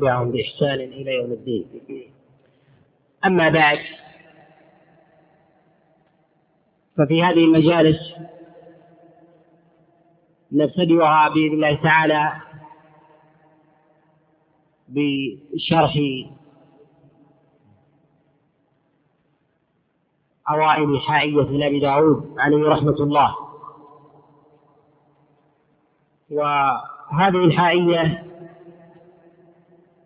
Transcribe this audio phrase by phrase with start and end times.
[0.00, 1.66] تبعهم بإحسان إلى يوم الدين.
[3.26, 3.78] أما بعد
[6.96, 7.98] ففي هذه المجالس
[10.52, 12.32] نبتدئها بإذن الله تعالى
[14.88, 15.98] بشرح
[20.50, 23.36] أوائل حائية أبي داود عليه رحمة الله.
[26.30, 28.29] وهذه الحائية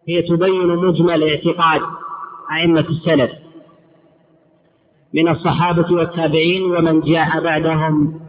[0.09, 1.83] هي تبين مجمل اعتقاد
[2.53, 3.31] أئمة السلف
[5.15, 8.21] من الصحابة والتابعين ومن جاء بعدهم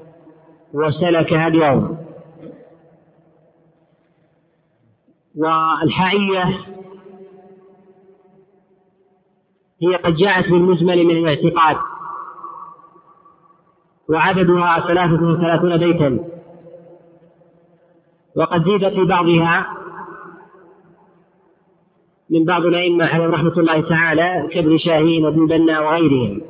[0.73, 1.97] وسلك هديهم
[5.35, 6.43] والحائية
[9.81, 11.77] هي قد جاءت بالمجمل من الاعتقاد
[14.09, 16.19] وعددها ثلاثة وثلاثون بيتا
[18.35, 19.84] وقد زيد في بعضها
[22.29, 26.41] من بعض الأئمة عليهم رحمة الله تعالى كابن شاهين وابن بنا وغيرهم.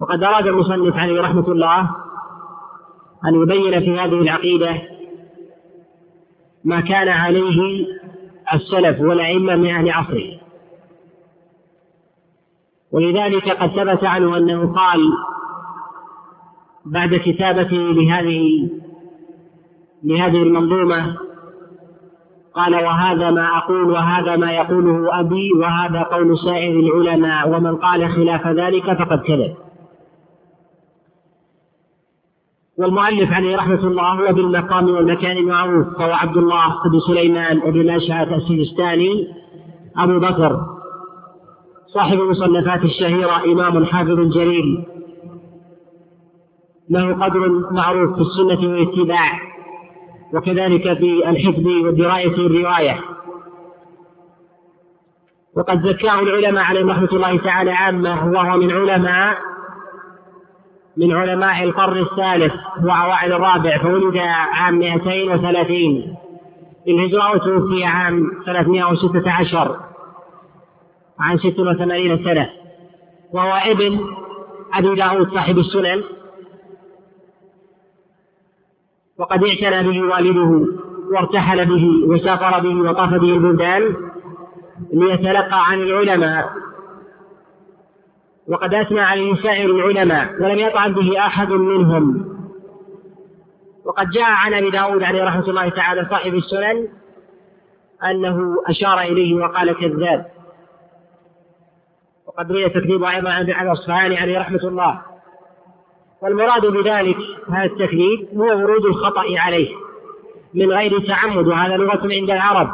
[0.00, 1.80] وقد أراد المصنف عليه رحمة الله
[3.24, 4.82] أن يبين في هذه العقيدة
[6.64, 7.86] ما كان عليه
[8.54, 10.40] السلف والأئمة من أهل عصره.
[12.92, 15.00] ولذلك قد ثبت عنه أنه قال
[16.86, 18.68] بعد كتابته لهذه
[20.02, 21.16] لهذه المنظومة
[22.56, 28.46] قال وهذا ما أقول وهذا ما يقوله أبي وهذا قول سائر العلماء ومن قال خلاف
[28.46, 29.54] ذلك فقد كذب.
[32.78, 38.28] والمؤلف عليه رحمة الله هو بالمقام والمكان المعروف فهو عبد الله بن سليمان بن أشعث
[38.32, 39.28] السجستاني
[39.96, 40.60] أبو بكر
[41.86, 44.84] صاحب المصنفات الشهيرة إمام حافظ جليل.
[46.90, 49.53] له قدر معروف في السنة والاتباع.
[50.34, 53.00] وكذلك في الحفظ والدراية والرواية
[55.56, 59.38] وقد زكاه العلماء عليهم رحمة الله تعالى عامة وهو من علماء
[60.96, 62.52] من علماء القرن الثالث
[62.84, 64.16] وأوائل الرابع فولد
[64.52, 66.16] عام 230
[66.86, 69.80] للهجرة وتوفي عام 316
[71.20, 72.50] عن 86 سنة.
[73.32, 74.00] وهو ابن
[74.74, 76.02] أبي داود صاحب السنن.
[79.18, 80.66] وقد اعتنى به والده
[81.12, 83.96] وارتحل به وسافر به وطاف به البلدان
[84.92, 86.52] ليتلقى عن العلماء.
[88.48, 92.34] وقد أثنى عليه سائر العلماء ولم يطعن به أحد منهم.
[93.84, 96.88] وقد جاء عن أبي داود عليه رحمة الله تعالى صاحب السنن
[98.04, 100.26] أنه أشار إليه وقال كذاب.
[102.26, 105.00] وقد روي تكذيبه أيضا عن الأصفهاني عليه رحمة الله.
[106.24, 107.16] والمراد بذلك
[107.48, 109.68] هذا التكذيب هو ورود الخطأ عليه
[110.54, 112.70] من غير تعمد وهذا لغة عند العرب.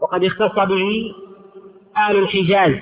[0.00, 1.14] وقد اختص به
[2.10, 2.74] آل الحجاز.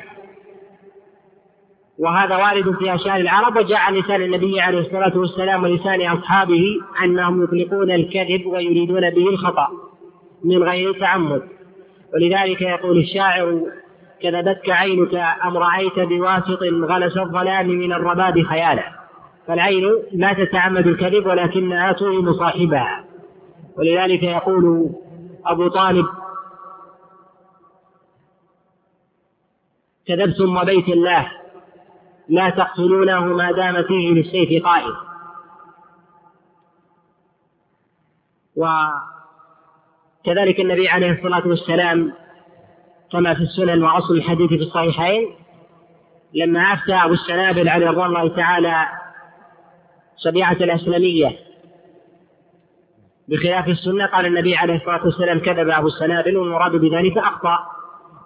[1.99, 7.43] وهذا وارد في أشياء العرب وجاء عن لسان النبي عليه الصلاة والسلام ولسان أصحابه أنهم
[7.43, 9.69] يطلقون الكذب ويريدون به الخطأ
[10.45, 11.43] من غير تعمد.
[12.15, 13.63] ولذلك يقول الشاعر
[14.23, 15.15] كذبتك عينك
[15.45, 18.93] أم رأيت بواسط غلس الظلام من الرباب خيالا.
[19.47, 23.05] فالعين لا تتعمد الكذب ولكنها توهم صاحبها.
[23.79, 24.91] ولذلك يقول
[25.47, 26.07] أبو طالب
[30.07, 31.31] كذبتم وبيت الله
[32.29, 34.95] لا تقتلونه ما دام فيه للسيف قائم.
[40.27, 42.13] وكذلك النبي عليه الصلاة والسلام
[43.15, 45.29] كما في السنن وأصل الحديث في الصحيحين
[46.35, 48.75] لما أفتى أبو السنابل عليه رضوان الله تعالى
[50.25, 51.31] شبيعة الأسلمية
[53.29, 57.59] بخلاف السنة قال النبي عليه الصلاة والسلام كذب أبو السنابل والمراد بذلك أخطأ.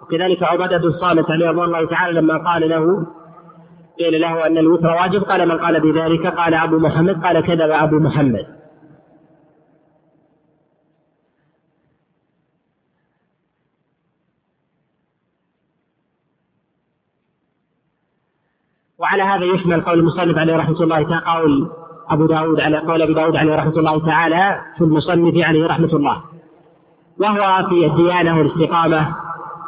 [0.02, 3.06] وكذلك عبادة بن صامت عليه رضوان الله تعالى لما قال له
[3.98, 7.98] قيل له أن الوتر واجب قال من قال بذلك؟ قال أبو محمد قال كذب أبو
[7.98, 8.46] محمد.
[19.08, 21.70] وعلى هذا يشمل قول المصنف عليه رحمة الله تعالى قول
[22.10, 26.22] أبو داود على قول أبي داود عليه رحمة الله تعالى في المصنف عليه رحمة الله.
[27.20, 29.16] وهو في الديانة والاستقامة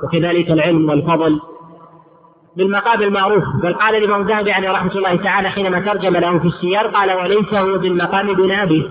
[0.05, 1.41] وكذلك العلم والفضل.
[2.57, 6.87] بالمقام المعروف بل قال الإمام الذهبي عليه رحمة الله تعالى حينما ترجم له في السير
[6.87, 8.91] قال وليس هو بالمقام بنابه.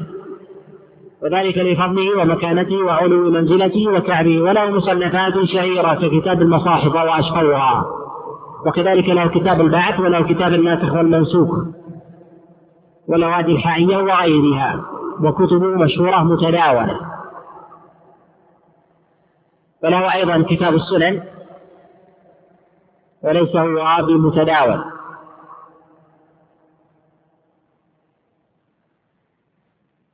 [1.24, 7.99] وذلك لفضله ومكانته وعلو منزلته وكعبه وله مصنفات شهيرة ككتاب المصاحف وأشقوها
[8.66, 11.50] وكذلك له كتاب البعث وله كتاب الناسخ والمنسوخ
[13.08, 14.86] والأوادي الحائية وغيرها
[15.24, 17.00] وكتبه مشهورة متداولة.
[19.84, 21.24] وله أيضا كتاب السنن
[23.24, 24.84] وليس هو بمتداول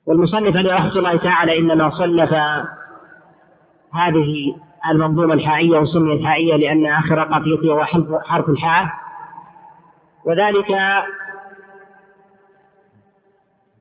[0.06, 2.33] والمصنف عليه رحمه الله تعالى إنما صنف
[3.94, 4.56] هذه
[4.91, 7.83] المنظومة الحائية وسميت حائيه لأن آخر قافيته هو
[8.25, 8.87] حرف الحاء.
[10.25, 10.71] وذلك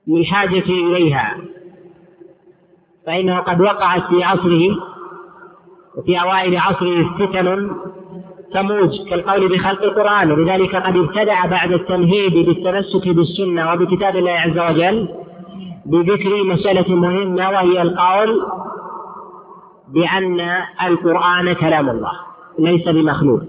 [0.06, 1.36] لحاجة إليها.
[3.06, 4.76] فإنه قد وقعت في عصره
[5.96, 7.70] وفي أوائل عصره فتن
[8.54, 10.32] تموج كالقول بخلق القرآن.
[10.32, 15.08] ولذلك قد ابتدع بعد التمهيد بالتمسك بالسنة وبكتاب الله عز وجل
[15.86, 18.42] بذكر مسألة مهمة وهي القول
[19.88, 20.40] بأن
[20.82, 22.12] القرآن كلام الله
[22.58, 23.40] ليس بمخلوق.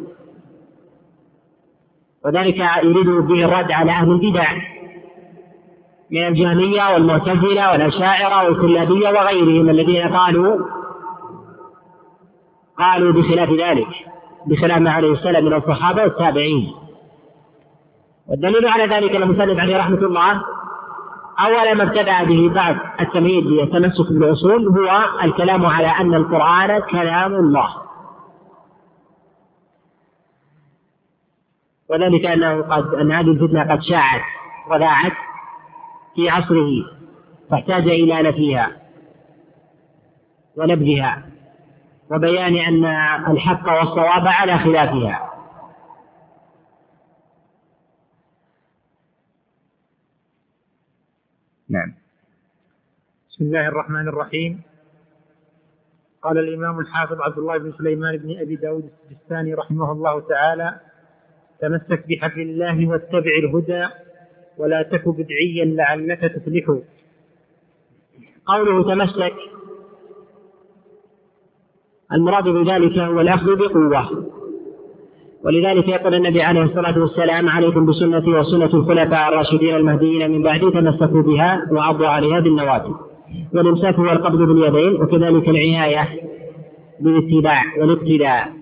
[2.26, 4.48] وذلك يريد به الرد على أهل البدع
[6.12, 10.66] من الجهمية والمعتزلة والأشاعرة والكلابية وغيرهم الذين قالوا
[12.80, 13.88] قالوا بخلاف ذلك
[14.48, 16.74] بخلاف ما عليه السلام من الصحابة والتابعين.
[18.28, 20.42] والدليل على ذلك المسلم عليه رحمة الله
[21.40, 27.76] أول ما ابتدأ به بعد التمهيد للتمسك بالأصول هو الكلام على أن القرآن كلام الله.
[31.90, 34.22] وذلك أنه قد أن هذه الفتنة قد شاعت
[34.72, 35.14] وذاعت
[36.16, 36.72] في عصره
[37.52, 38.72] فاحتاج إلى نفيها
[40.58, 41.26] ونبذها
[42.12, 42.86] وبيان أن
[43.32, 45.35] الحق والصواب على خلافها.
[51.76, 51.94] نعم.
[53.30, 54.62] بسم الله الرحمن الرحيم.
[56.22, 60.80] قال الإمام الحافظ عبد الله بن سليمان بن أبي داود السجستاني رحمه الله تعالى
[61.60, 63.88] تمسك بحبل الله واتبع الهدى
[64.58, 66.66] ولا تك بدعيا لعلك تفلح.
[68.46, 69.36] قوله تمسك
[72.12, 74.35] المراد بذلك هو الأخذ بقوة.
[75.46, 81.22] ولذلك يقول النبي عليه الصلاة والسلام عليكم بسنتي وسنة الخلفاء الراشدين المهديين من بعدي تمسكوا
[81.22, 82.94] بها وعضوا عليها بالنواجذ
[83.54, 86.10] والإمساك هو القبض باليدين وكذلك العناية
[87.00, 88.54] بالاتباع والاقتداء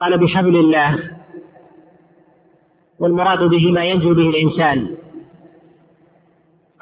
[0.00, 1.10] قال بحبل الله
[2.98, 4.96] والمراد به ما ينجو به الإنسان.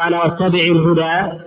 [0.00, 1.40] قال واتبع الهدى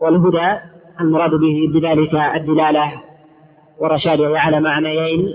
[0.00, 2.92] والهدى المراد به بذلك الدلالة
[3.80, 5.28] والرشاد على معنيين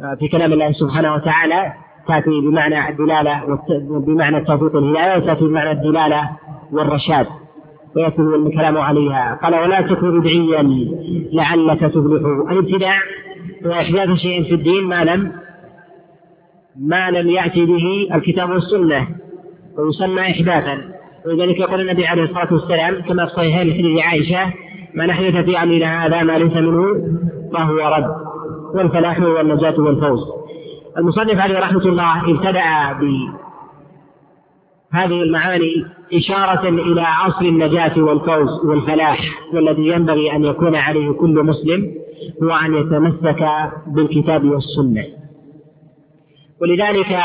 [0.00, 1.72] آه، في كلام الله سبحانه وتعالى
[2.08, 3.58] تأتي بمعنى الدلالة
[3.90, 6.30] بمعنى التوفيق الهداية وتأتي بمعنى الدلالة
[6.72, 7.26] والرشاد
[7.96, 9.38] ويأتي الكلام عليها.
[9.42, 10.62] قال ولا تكن بدعيا
[11.32, 12.50] لعلك تفلح.
[12.50, 12.98] الابتداع
[13.66, 15.32] هو إحداث شيء في الدين ما لم
[16.76, 19.08] ما لم يأتي به الكتاب والسنة
[19.78, 20.91] ويسمى إحداثا.
[21.26, 24.52] ولذلك يقول النبي عليه الصلاة والسلام كما في صحيحين حديث عائشة
[24.94, 26.84] من أحدث في أمرنا هذا ما ليس منه
[27.52, 28.14] فهو رد؟
[28.74, 30.20] والفلاح والنجاة والفوز.
[30.98, 32.92] المصنف عليه رحمة الله ابتدأ
[34.92, 35.84] بهذه المعاني
[36.14, 39.18] إشارة إلى عصر النجاة والفوز والفلاح
[39.54, 41.94] والذي ينبغي أن يكون عليه كل مسلم
[42.42, 43.48] هو أن يتمسك
[43.86, 45.04] بالكتاب والسنة.
[46.60, 47.18] ولذلك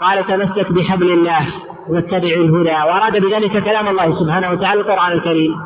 [0.00, 1.46] قال تمسك بحبل الله.
[1.88, 5.56] واتبع الهدى وأراد بذلك كلام الله سبحانه وتعالى القرآن الكريم.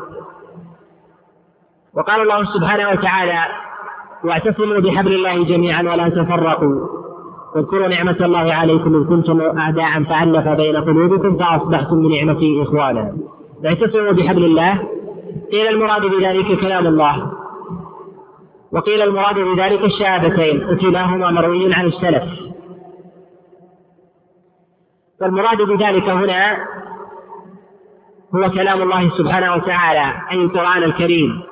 [1.97, 3.39] وقال الله سبحانه وتعالى
[4.23, 7.01] واعتصموا بحبل الله جميعا ولا تفرقوا.
[7.55, 13.17] واذكروا نعمة الله عليكم إن كنتم أعداء فألف بين قلوبكم فأصبحتم بنعمته إخوانا.
[13.65, 14.87] اعتصموا بحبل الله.
[15.51, 17.31] قيل المراد بذلك كلام الله.
[18.71, 22.23] وقيل المراد بذلك الشهادتين وكلاهما مروي عن السلف.
[25.21, 26.57] والمراد بذلك هنا
[28.35, 31.43] هو كلام الله سبحانه وتعالى أي القرآن الكريم.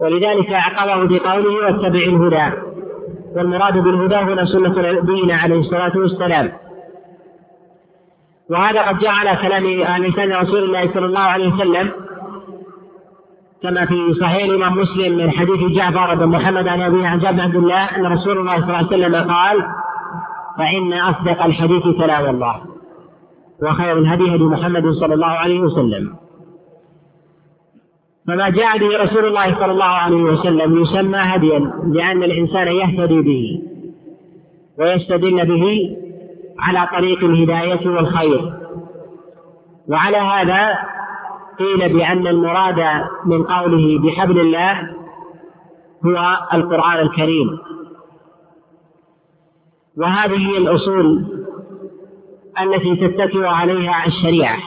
[0.00, 2.56] ولذلك عقبه بقوله واتبع الهدى.
[3.36, 6.52] والمراد بالهدى هنا سنة نبينا عليه الصلاة والسلام.
[8.50, 9.64] وهذا قد جاء على كلام
[10.02, 11.92] لسان رسول الله صلى الله عليه وسلم.
[13.62, 17.56] كما في صحيح الإمام مسلم من حديث جعفر بن محمد عن أبيه عن جابر عبد
[17.56, 19.64] الله أن رسول الله صلى الله عليه وسلم قال
[20.58, 22.60] فإن أصدق الحديث كلام الله
[23.62, 26.14] وخير الهدي هدي محمد صلى الله عليه وسلم.
[28.26, 33.62] فما جاء به رسول الله صلى الله عليه وسلم يسمى هديا لأن الإنسان يهتدي به
[34.78, 35.96] ويستدل به
[36.58, 38.52] على طريق الهداية والخير.
[39.88, 40.78] وعلى هذا
[41.58, 42.84] قيل بأن المراد
[43.26, 44.74] من قوله بحبل الله
[46.06, 47.58] هو القرآن الكريم.
[50.00, 51.26] وهذه هي الأصول
[52.60, 54.58] التي تتكئ عليها الشريعة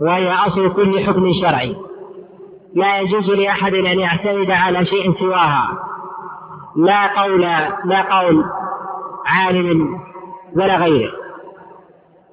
[0.00, 1.76] وهي أصل كل حكم شرعي.
[2.74, 5.78] لا يجوز لأحد أن يعتمد على شيء سواها.
[6.76, 7.40] لا قول
[7.84, 8.44] لا قول
[9.26, 10.00] عالم
[10.56, 11.12] ولا غيره.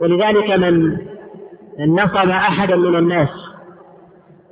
[0.01, 0.97] ولذلك من
[1.79, 3.29] نصب أحدا من الناس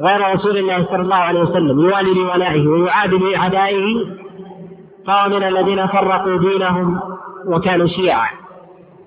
[0.02, 4.06] غير رسول الله صلى الله عليه وسلم يوالي لولائه ويعادي لأعدائه
[5.08, 7.00] فهو من الذين فرقوا دينهم
[7.46, 8.28] وكانوا شيعا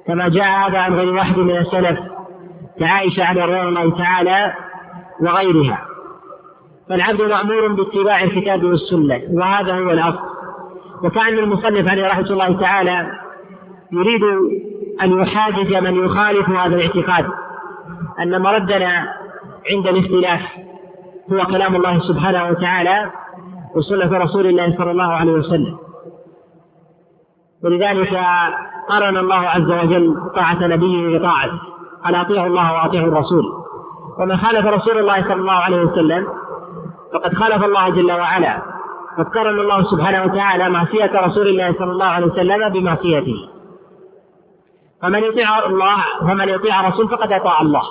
[0.07, 1.99] كما جاء هذا عن غير واحد من السلف
[2.81, 4.55] كعائشة على رضوان الله تعالى
[5.21, 5.87] وغيرها.
[6.89, 10.31] فالعبد مأمور باتباع الكتاب والسنة وهذا هو الأصل.
[11.03, 13.07] وكأن المصنف عليه رحمة الله تعالى
[13.93, 14.23] يريد
[15.03, 17.27] أن يحاجج من يخالف هذا الاعتقاد
[18.21, 19.15] أن مردنا
[19.73, 20.41] عند الاختلاف
[21.33, 23.11] هو كلام الله سبحانه وتعالى
[23.77, 25.90] وسنة رسول الله صلى الله عليه وسلم.
[27.65, 28.21] ولذلك
[28.89, 31.51] قرن الله عز وجل طاعة نبيه بطاعة
[32.05, 33.45] قال أطيعوا الله وأطيعوا الرسول.
[34.19, 36.27] ومن خالف رسول الله صلى الله عليه وسلم
[37.13, 38.63] فقد خالف الله جل وعلا.
[39.19, 43.49] قد قرن الله سبحانه وتعالى معصية رسول الله صلى الله عليه وسلم بمعصيته.
[45.03, 47.83] فمن يطيع الله فمن يطيع الرسول فقد أطاع الله.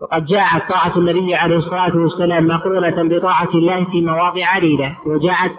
[0.00, 4.96] وقد جاءت طاعة النبي عليه الصلاة والسلام مقرونة بطاعة الله في مواضع عديدة.
[5.06, 5.52] وجاءت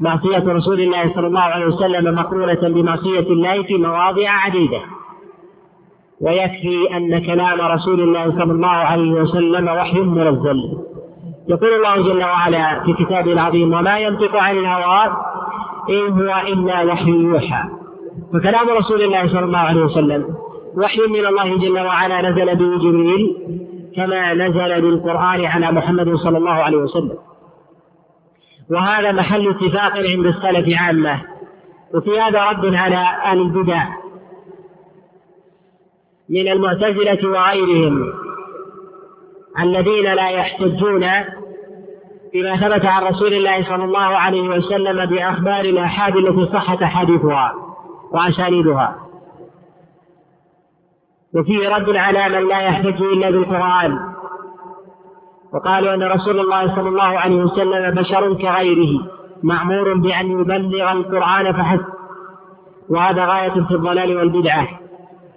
[0.00, 4.80] معصية رسول الله صلى الله عليه وسلم مقرونة بمعصية الله في مواضع عديدة.
[6.20, 10.56] ويكفي أن كلام رسول الله صلى الله عليه وسلم وحي منزل.
[11.48, 15.16] يقول الله جل وعلا في كتابه العظيم وما ينطق عن الهوى
[15.90, 17.62] إن هو إلا وحي يوحى.
[18.32, 20.24] فكلام رسول الله صلى الله عليه وسلم
[20.76, 23.36] وحي من الله جل وعلا نزل به جبريل
[23.96, 27.18] كما نزل بالقرآن على محمد صلى الله عليه وسلم.
[28.70, 31.22] وهذا محل اتفاق عند السلف عامة.
[31.94, 33.84] وفي هذا رد على أهل البدع
[36.28, 38.12] من المعتزلة وغيرهم
[39.60, 41.06] الذين لا يحتجون
[42.34, 47.54] بما ثبت عن رسول الله صلى الله عليه وسلم بأخبار الآحاد التي صحت أحاديثها
[48.12, 48.96] وأسانيدها.
[51.34, 53.98] وفيه رد على من لا يحتج إلا بالقرآن.
[55.54, 59.00] وقالوا أن رسول الله صلى الله عليه وسلم بشر كغيره
[59.42, 61.84] مأمور بأن يبلغ القرآن فحسب.
[62.88, 64.68] وهذا غاية في الضلال والبدعة.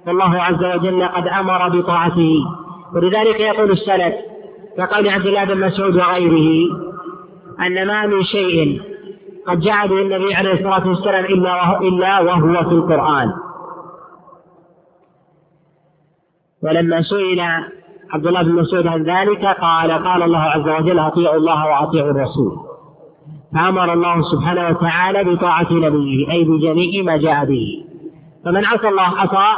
[0.05, 2.45] فالله عز وجل قد أمر بطاعته.
[2.93, 4.13] ولذلك يقول السلف
[4.77, 6.69] كقول عبد الله بن مسعود وغيره
[7.59, 8.81] أن ما من شيء
[9.47, 13.33] قد جعله النبي عليه الصلاة والسلام إلا وهو, إلا وهو في القرآن.
[16.63, 17.39] ولما سئل
[18.13, 22.57] عبد الله بن مسعود عن ذلك قال قال الله عز وجل أطيعوا الله وأطيعوا الرسول.
[23.55, 27.85] فأمر الله سبحانه وتعالى بطاعة نبيه أي بجميع ما جاء به.
[28.45, 29.57] فمن عصى الله عصى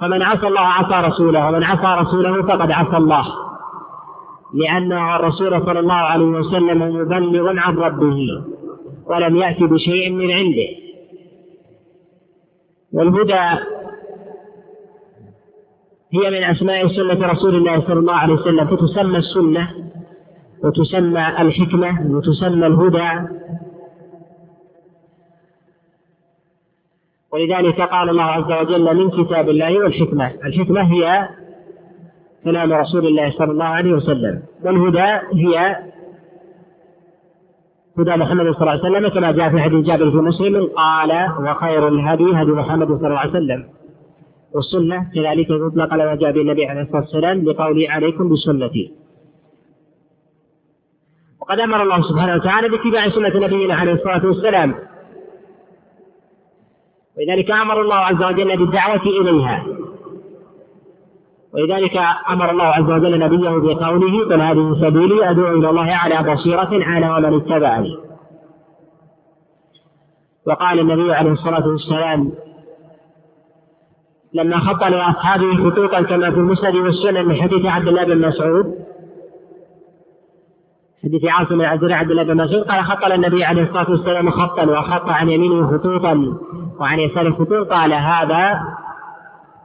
[0.00, 3.26] فمن عصى الله عصى رسوله ومن عصى رسوله فقد عصى الله.
[4.54, 8.28] لأن الرسول صلى الله عليه وسلم مبلغ عن ربه
[9.06, 10.68] ولم يأتي بشيء من عنده.
[12.92, 13.62] والهدى
[16.12, 19.70] هي من أسماء سنة رسول الله صلى الله عليه وسلم فتسمى السنة
[20.64, 23.28] وتسمى الحكمة وتسمى الهدى.
[27.32, 30.32] ولذلك قال الله عز وجل من كتاب الله والحكمة.
[30.44, 31.28] الحكمة هي
[32.44, 35.76] كلام رسول الله صلى الله عليه وسلم والهدى هي
[37.98, 41.88] هدى محمد صلى الله عليه وسلم كما جاء في حديث جابر في مسلم قال وخير
[41.88, 43.79] الهدي هدي محمد صلى الله عليه وسلم.
[44.54, 48.92] والسنة كذلك يطلق على ما جاء به النبي عليه الصلاة والسلام بقوله عليكم بسنتي.
[51.40, 54.74] وقد أمر الله سبحانه وتعالى باتباع سنة نبينا عليه الصلاة والسلام.
[57.18, 59.66] ولذلك أمر الله عز وجل بالدعوة إليها.
[61.54, 61.96] ولذلك
[62.30, 67.16] أمر الله عز وجل نبيه بقوله قل هذه سبيلي أدعو إلى الله على بصيرة أنا
[67.16, 67.98] ومن اتبعني.
[70.46, 72.32] وقال النبي عليه الصلاة والسلام
[74.34, 78.74] لما خط لأصحابه خطوطا كما في المسند والسنن من حديث عبد الله بن مسعود.
[81.04, 85.08] حديث عاصم بن عبد الله بن مسعود قال خط النبي عليه الصلاة والسلام خطا وخط
[85.08, 86.36] عن يمينه خطوطا
[86.80, 87.72] وعن يساره خطوط.
[87.72, 88.60] قال هذا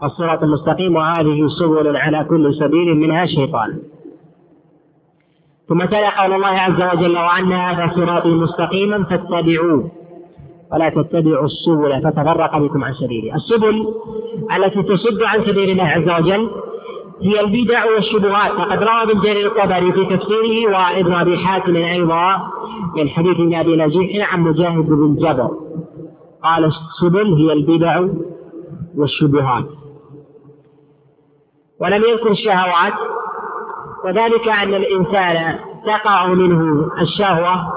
[0.03, 3.79] الصراط المستقيم وهذه سبل على كل سبيل منها شيطان.
[5.69, 9.91] ثم تلا قول الله عز وجل وأن هذا صراطي مستقيما فاتبعوه.
[10.73, 13.93] ولا تتبعوا السبل فتفرق بكم عن سبيله السبل
[14.57, 16.51] التي تصد عن سبيل الله عز وجل
[17.21, 18.51] هي البدع والشبهات.
[18.51, 22.51] فقد روى ابن جرير الطبري في تفسيره وابن أبي حاتم أيضا
[22.95, 25.49] من حديث ابن أبي نجيح عن مجاهد بن جبر.
[26.43, 28.05] قال السبل هي البدع
[28.97, 29.65] والشبهات.
[31.81, 32.93] ولم يذكر الشهوات
[34.05, 37.73] وذلك أن الإنسان تقع منه الشهوة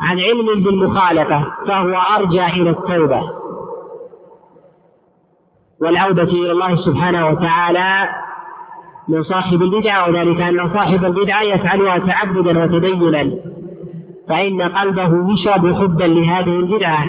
[0.00, 3.22] عن علم بالمخالفة فهو أرجى إلى التوبة.
[5.80, 8.08] والعودة إلى الله سبحانه وتعالى
[9.08, 13.32] من صاحب البدعة وذلك أن صاحب البدعة يفعلها تعبدا وتدينا.
[14.28, 17.06] فإن قلبه يشرب حبا لهذه البدعة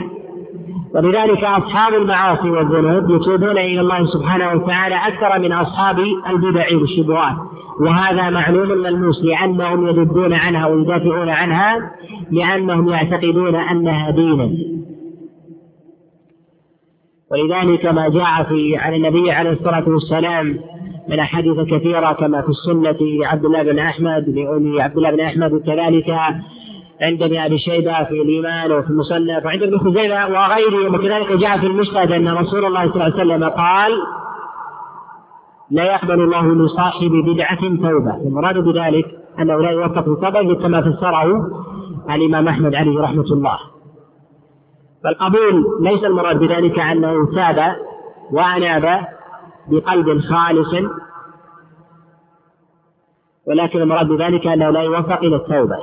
[0.96, 7.36] ولذلك أصحاب المعاصي والذنوب يتوبون إلى الله سبحانه وتعالى أكثر من أصحاب البدع والشبهات.
[7.82, 11.92] وهذا معلوم ملموس لأنهم يذبون عنها ويدافعون عنها
[12.32, 14.52] لأنهم يعتقدون أنها دينا.
[17.32, 20.60] ولذلك ما جاء في عن النبي عليه الصلاة والسلام
[21.10, 25.62] من أحاديث كثيرة كما في السنة لعبد الله بن أحمد لأولي عبد الله بن أحمد
[25.66, 26.10] كذلك
[27.02, 31.66] عند ابن أبي شيبة في الإيمان وفي المصنف وعند ابن خزيمة وغيره وكذلك جاء في
[31.66, 33.92] المسند أن رسول الله صلى الله عليه وسلم قال
[35.70, 38.16] لا يقبل الله لصاحب بدعة توبة.
[38.16, 39.06] المراد بذلك
[39.40, 41.52] أنه لا يوفق التوبة كما فسره
[42.10, 43.58] الإمام أحمد عليه رحمة الله.
[45.04, 47.76] فالقبول ليس المراد بذلك أنه تاب
[48.32, 49.08] وأناب
[49.68, 50.74] بقلب خالص
[53.48, 55.78] ولكن المراد بذلك أنه لا يوفق إلى التوبة.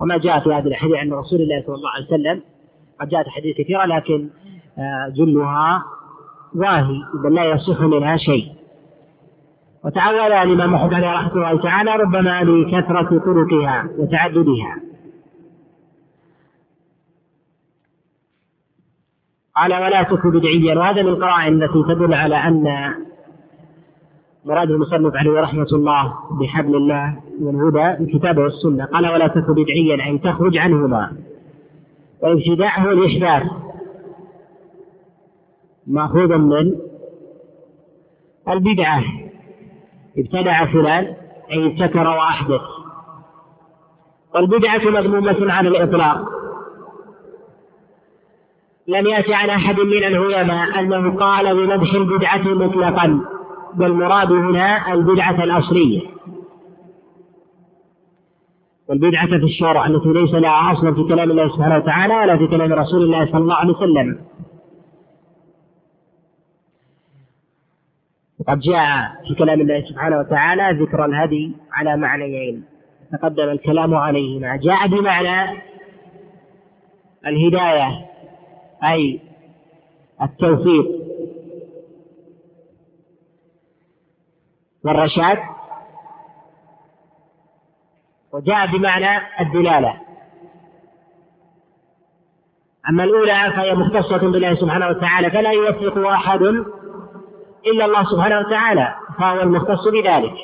[0.00, 2.42] وما جاء في هذه الأحاديث عن رسول الله صلى الله عليه وسلم
[3.00, 4.30] قد جاءت أحاديث كثيرة لكن
[4.78, 5.84] آه، جلها
[6.56, 8.52] واهي بل لا يصح منها شيء.
[9.84, 14.76] وتعول الإمام أحمد عليه رحمة الله تعالى ربما لكثرة طرقها وتعددها.
[19.56, 20.78] قال ولا تك بدعيا.
[20.78, 22.94] وهذا من القرائن التي تدل على أن
[24.44, 28.84] مراد المصنف عليه رحمة الله بحبل الله والهدى الكتاب والسنة.
[28.84, 31.12] قال ولا تك بدعيا أي تخرج عنهما.
[32.22, 33.65] وابتداعه الإحداث.
[35.86, 36.74] مأخوذ من
[38.48, 39.04] البدعة.
[40.18, 41.14] ابتدع فلان
[41.52, 42.60] أي ابتكر وأحدث.
[44.34, 46.24] والبدعة مذمومة على الإطلاق.
[48.88, 53.20] لم يأتي عن أحد من العلماء أنه قال بمدح البدعة مطلقا
[53.74, 56.00] بل المراد هنا البدعة الأصلية.
[58.88, 62.72] والبدعة في الشرع التي ليس لها أصل في كلام الله سبحانه وتعالى ولا في كلام
[62.72, 64.18] رسول الله صلى الله عليه وسلم.
[68.48, 72.64] وقد جاء في كلام الله سبحانه وتعالى ذكر الهدي على معنيين.
[73.12, 74.56] تقدم الكلام عليهما.
[74.56, 75.62] جاء بمعنى
[77.26, 78.06] الهداية
[78.84, 79.20] أي
[80.22, 80.86] التوفيق.
[84.84, 85.38] والرشاد
[88.32, 90.00] وجاء بمعنى الدلالة.
[92.88, 96.40] أما الأولى فهي مختصة بالله سبحانه وتعالى فلا يوفق أحد
[97.72, 100.34] إلا الله سبحانه وتعالى فهو المختص بذلك.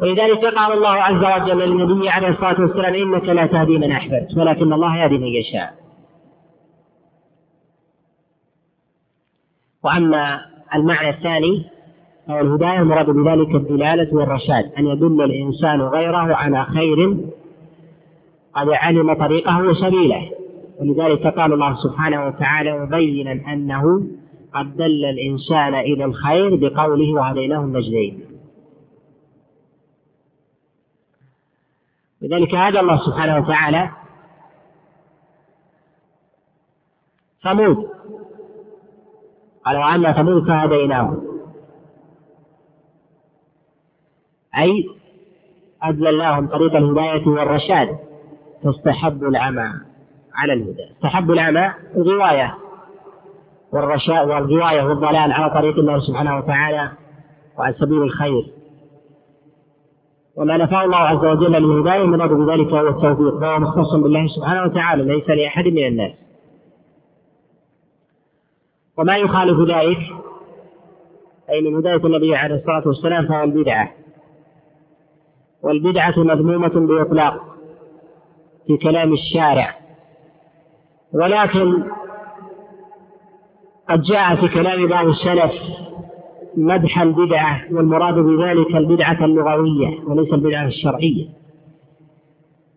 [0.00, 4.72] ولذلك قال الله عز وجل للنبي عليه الصلاة والسلام إنك لا تهدي من أحببت ولكن
[4.72, 5.74] الله يهدي من يشاء.
[9.84, 10.40] وأما
[10.74, 11.64] المعنى الثاني
[12.28, 17.16] فهو الهداية المراد بذلك الدلالة والرشاد أن يدل الإنسان غيره على خير
[18.54, 20.30] قد علم طريقه وسبيله.
[20.80, 24.02] ولذلك قال الله سبحانه وتعالى مبينا أنه
[24.54, 28.24] قد دل الإنسان إلى الخير بقوله وهديناه النجدين
[32.22, 33.90] لذلك هذا الله سبحانه وتعالى
[37.42, 37.90] ثمود.
[39.64, 41.22] قال وأما ثمود فهديناه
[44.58, 44.88] أي
[45.82, 47.98] أدللناهم طريق الهداية والرشاد.
[48.64, 49.72] فاستحبوا العمى
[50.34, 50.90] على الهدى.
[50.96, 52.63] استحبوا العمى الغواية.
[53.74, 56.90] والرشاء والغواية والضلال على طريق الله سبحانه وتعالى
[57.58, 58.46] وعلى سبيل الخير.
[60.36, 63.40] وما نفاه الله عز وجل من الهداية من أرض ذلك هو التوفيق.
[63.40, 66.12] فهو مختص بالله سبحانه وتعالى ليس لأحد من الناس.
[68.98, 69.98] وما يخالف ذلك
[71.50, 73.90] أي من هداية النبي عليه الصلاة والسلام فهو البدعة.
[75.62, 77.40] والبدعة مذمومة بإطلاق
[78.66, 79.74] في كلام الشارع.
[81.12, 81.84] ولكن
[83.90, 85.52] قد جاء في كلام بعض السلف
[86.56, 91.26] مدح البدعة والمراد بذلك البدعة اللغوية وليس البدعة الشرعية.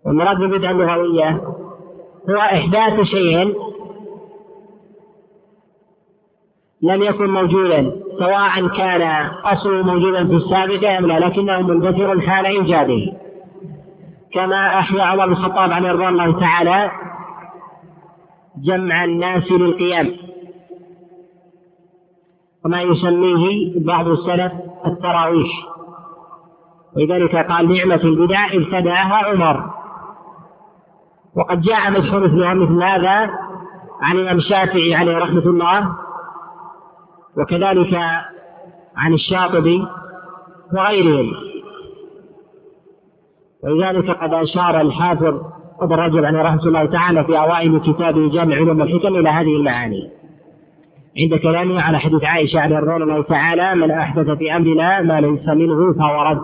[0.06, 1.42] والمراد بالبدعة اللغوية
[2.30, 3.54] هو إحداث شيء
[6.82, 9.02] لم يكن موجودا سواء كان
[9.44, 13.14] أصله موجودا في السابق أم لا لكنه مندثر حال إيجاده
[14.34, 16.92] كما أحيا عمر بن الخطاب عليه رضوان الله تعالى
[18.58, 20.27] جمع الناس للقيام.
[22.68, 24.52] وما يسميه بعض السلف
[24.86, 25.50] التراويح.
[26.96, 29.70] ولذلك قال نعمة البدع ابتدعها عمر.
[31.36, 33.30] وقد جاء مدح مثلها مثل هذا
[34.02, 35.96] عن الإمام الشافعي عليه رحمة الله
[37.38, 37.94] وكذلك
[38.98, 39.88] عن الشاطبي
[40.74, 41.34] وغيرهم.
[43.64, 45.42] ولذلك قد أشار الحافظ
[45.82, 50.17] ابن رجب عليه رحمة الله تعالى في أوائل كتابه جامع علوم الحكم إلى هذه المعاني.
[51.20, 55.94] عند كلامه على حديث عائشة رضوان الله تعالى من أحدث في أمرنا ما ليس منه
[55.94, 56.42] فهو رد.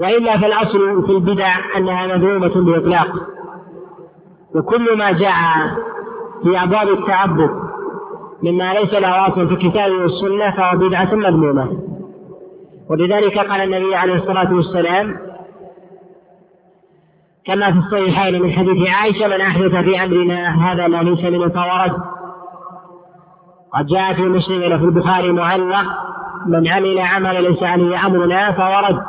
[0.00, 3.08] وإلا فالأصل في البدع أنها مذمومة بإطلاق
[4.54, 5.34] وكل ما جاء
[6.42, 7.50] في أبواب التعبد
[8.42, 11.78] مما ليس له أصل في الكتاب والسنة فهو بدعة مذمومة.
[12.90, 15.16] ولذلك قال النبي عليه الصلاة والسلام
[17.46, 21.84] كما في الصحيحين من حديث عائشة من أحدث في أمرنا هذا ما ليس منه فهو
[21.84, 22.14] رد.
[23.74, 25.86] قد جاء في مسلم وفي البخاري معلق
[26.46, 29.02] من عمل عملا ليس عليه أمرنا فهو رد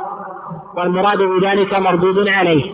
[0.78, 2.73] والمراد بذلك مردود عليه.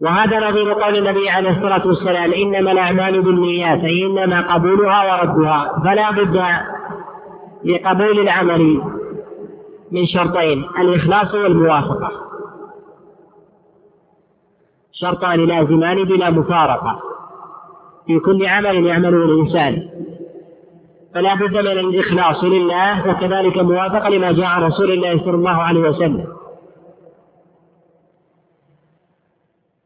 [0.00, 6.10] وهذا نظير قول النبي عليه الصلاة والسلام إنما الأعمال بالنيات أي إنما قبولها وردها فلا
[6.10, 6.42] بد
[7.64, 8.82] لقبول العمل
[9.92, 12.10] من شرطين الإخلاص والموافقة.
[14.92, 17.07] شرطان لازمان بلا مفارقة.
[18.08, 19.88] في كل عمل يعمله الإنسان.
[21.14, 26.26] فلا بد من الإخلاص لله وكذلك موافقة لما جاء رسول الله صلى الله عليه وسلم.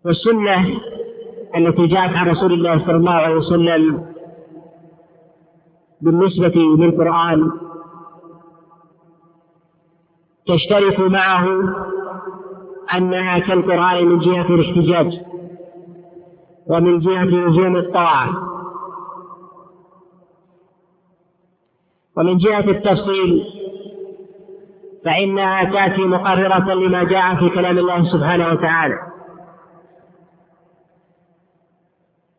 [0.05, 0.81] والسنة
[1.57, 4.07] التي جاءت عن رسول الله صلى الله عليه وسلم
[6.01, 7.51] بالنسبة للقرآن
[10.47, 11.47] تشترك معه
[12.95, 15.21] أنها كالقرآن من جهة الاحتجاج.
[16.73, 18.29] ومن جهة لزوم الطاعة.
[22.17, 23.45] ومن جهة التفصيل
[25.05, 28.99] فإنها تأتي مقررة لما جاء في كلام الله سبحانه وتعالى.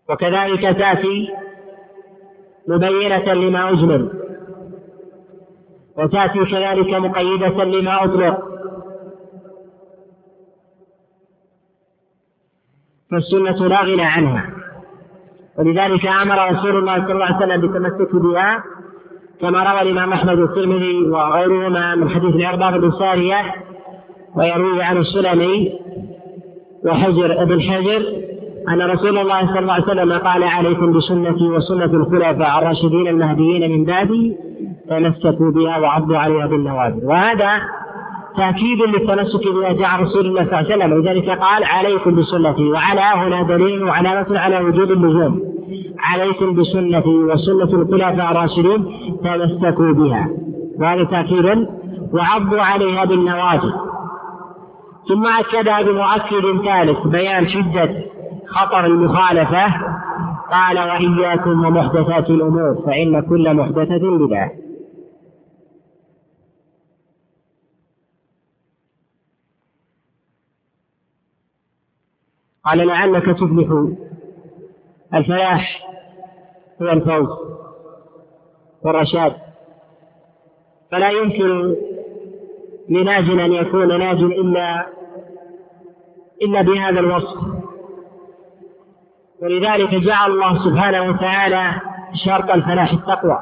[0.09, 1.29] وكذلك تأتي
[2.67, 4.23] مبينة لما أجمل
[5.97, 8.52] وتأتي كذلك مقيدة لما أطلق.
[13.13, 14.49] فالسنة لا غنى عنها.
[15.59, 18.63] ولذلك أمر رسول الله صلى الله عليه وسلم بالتمسك بها
[19.41, 23.37] كما روى الإمام أحمد الترمذي وغيرهما من حديث العرباض بن سارية
[24.35, 25.71] ويروي عن السلمي
[26.85, 28.03] وحجر ابن حجر
[28.69, 33.85] أن رسول الله صلى الله عليه وسلم قال عليكم بسنتي وسنة الخلفاء الراشدين المهديين من
[33.85, 34.37] بعدي
[34.89, 37.61] تمسكوا بها وعضوا عليها بالنوابل وهذا
[38.37, 40.93] تأكيد للتمسك بما جاء رسول الله صلى الله عليه وسلم.
[40.93, 45.41] ولذلك قال عليكم بسنتي وعلى هنا دليل وعلامة على وجود اللزوم
[45.99, 48.85] عليكم بسنتي وسنة الخلفاء الراشدين
[49.23, 50.29] تمسكوا بها.
[50.79, 51.67] وهذا تأكيد
[52.13, 53.71] وعضوا عليها بالنواجذ.
[55.09, 57.89] ثم أكدها بمؤكد ثالث بيان شدة
[58.47, 59.65] خطر المخالفة.
[60.51, 64.49] قال وإياكم ومحدثات الأمور فإن كل محدثة بدعة.
[72.65, 73.93] قال لعلك تفلح
[75.13, 75.87] الفلاح
[76.81, 77.37] هو الفوز
[78.83, 79.35] والرشاد.
[80.91, 81.75] فلا يمكن
[82.89, 84.87] لناج أن يكون ناج إلا
[86.41, 87.37] إلا بهذا الوصف.
[89.41, 91.81] ولذلك جعل الله سبحانه وتعالى
[92.25, 93.39] شرط الفلاح التقوى.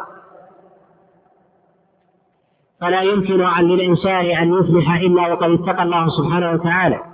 [2.82, 7.11] فلا يمكن أن للإنسان أن يفلح إلا وقد اتقى الله سبحانه وتعالى.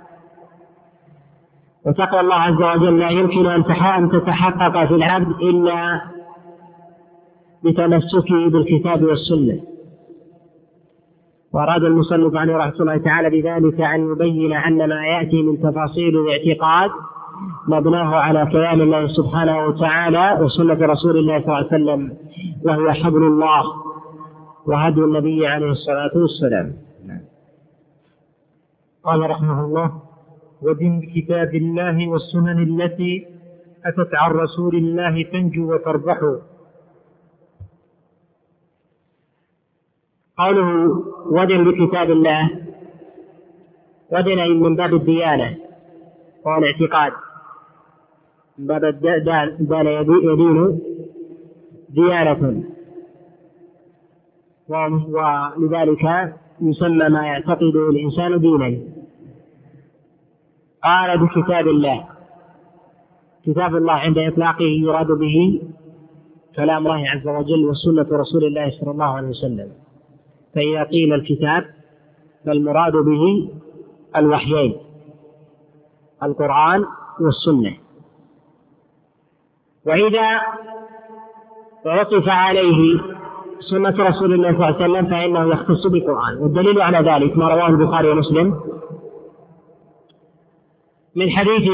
[1.88, 3.64] وتقوى الله عز وجل لا يمكن أن
[4.10, 6.00] تتحقق في العبد إلا
[7.64, 9.60] بتمسكه بالكتاب والسنة.
[11.52, 16.90] وأراد المصنف عليه رحمة الله تعالى بذلك أن يبين أن ما يأتي من تفاصيل الاعتقاد
[17.68, 22.16] مبناه على كلام الله سبحانه وتعالى وسنة رسول الله صلى الله عليه وسلم
[22.64, 23.62] وهو حبل الله
[24.66, 26.72] وهدي النبي عليه الصلاة والسلام.
[29.04, 30.07] قال رحمه الله
[30.62, 33.26] ودن بكتاب الله والسنن التي
[33.86, 36.18] أتت عن رسول الله تنجو وتربح.
[40.38, 40.68] قوله
[41.30, 42.50] ودن بكتاب الله.
[44.12, 45.56] ودن من باب الديانة.
[46.44, 47.12] وهو الاعتقاد
[48.58, 48.82] من باب
[49.70, 50.80] دان يدين.
[51.88, 52.64] ديانة.
[54.68, 56.04] ولذلك
[56.60, 58.97] يسمى ما يعتقده الإنسان دينا.
[60.84, 62.04] قال بكتاب الله.
[63.46, 65.62] كتاب الله عند إطلاقه يراد به
[66.56, 69.72] كلام الله عز وجل وسنة رسول الله صلى الله عليه وسلم.
[70.54, 71.64] فإذا قيل الكتاب
[72.46, 73.50] فالمراد به
[74.16, 74.76] الوحيين
[76.22, 76.84] القرآن
[77.20, 77.76] والسنة.
[79.86, 80.40] وإذا
[81.86, 83.00] عطف عليه
[83.60, 87.66] سنة رسول الله صلى الله عليه وسلم فإنه يختص بالقرآن والدليل على ذلك ما رواه
[87.66, 88.60] البخاري ومسلم
[91.16, 91.70] من حديث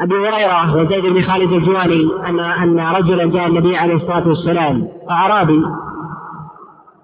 [0.00, 5.62] أبي هريرة وزيد بن خالد الجواني أن أن رجلا جاء النبي عليه الصلاة والسلام أعرابي.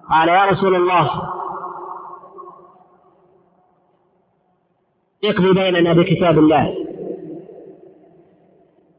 [0.09, 1.09] قال يا رسول الله
[5.23, 6.75] اقضي بيننا بكتاب الله.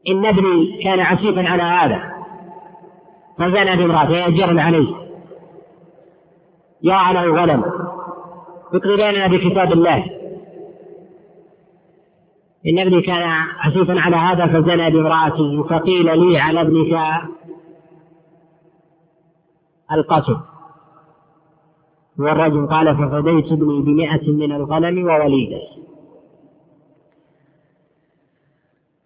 [0.07, 2.11] إن ابني كان عسيفا على هذا.
[3.37, 4.95] فزنى بامرأته يأجرن عليه.
[6.83, 7.80] يا له غنم.
[8.73, 10.05] بيننا بكتاب الله.
[12.67, 13.29] إن ابني كان
[13.59, 17.21] عسيفا على هذا فزنى بامرأته فقيل لي على ابنك
[19.91, 20.37] القتل.
[22.19, 25.61] والرجل قال ففديت ابني بمئة من الغنم ووليده.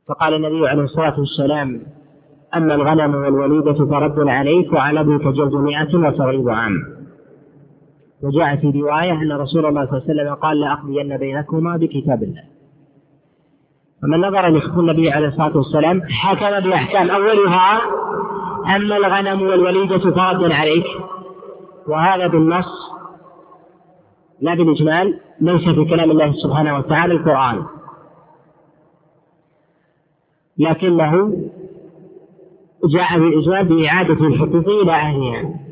[0.08, 1.82] فقال النبي عليه الصلاة والسلام
[2.56, 6.95] أما الغنم والوليدة فرد عليك وعلى ابنك جلد مئة وتغيب عام
[8.26, 12.44] وجاء في رواية أن رسول الله صلى الله عليه وسلم قال لأقضين بينكما بكتاب الله.
[14.02, 17.82] فمن نظر لحكم النبي عليه الصلاة والسلام حكم بأحكام أولها
[18.76, 20.86] أما الغنم والوليدة فرد عليك.
[21.88, 22.92] وهذا بالنص
[24.42, 27.66] لا بالإجمال ليس في كلام الله سبحانه وتعالى القرآن.
[30.58, 31.38] لكنه
[32.86, 35.65] جاء بالإجمال بإعادة الحقوق إلى أهلها.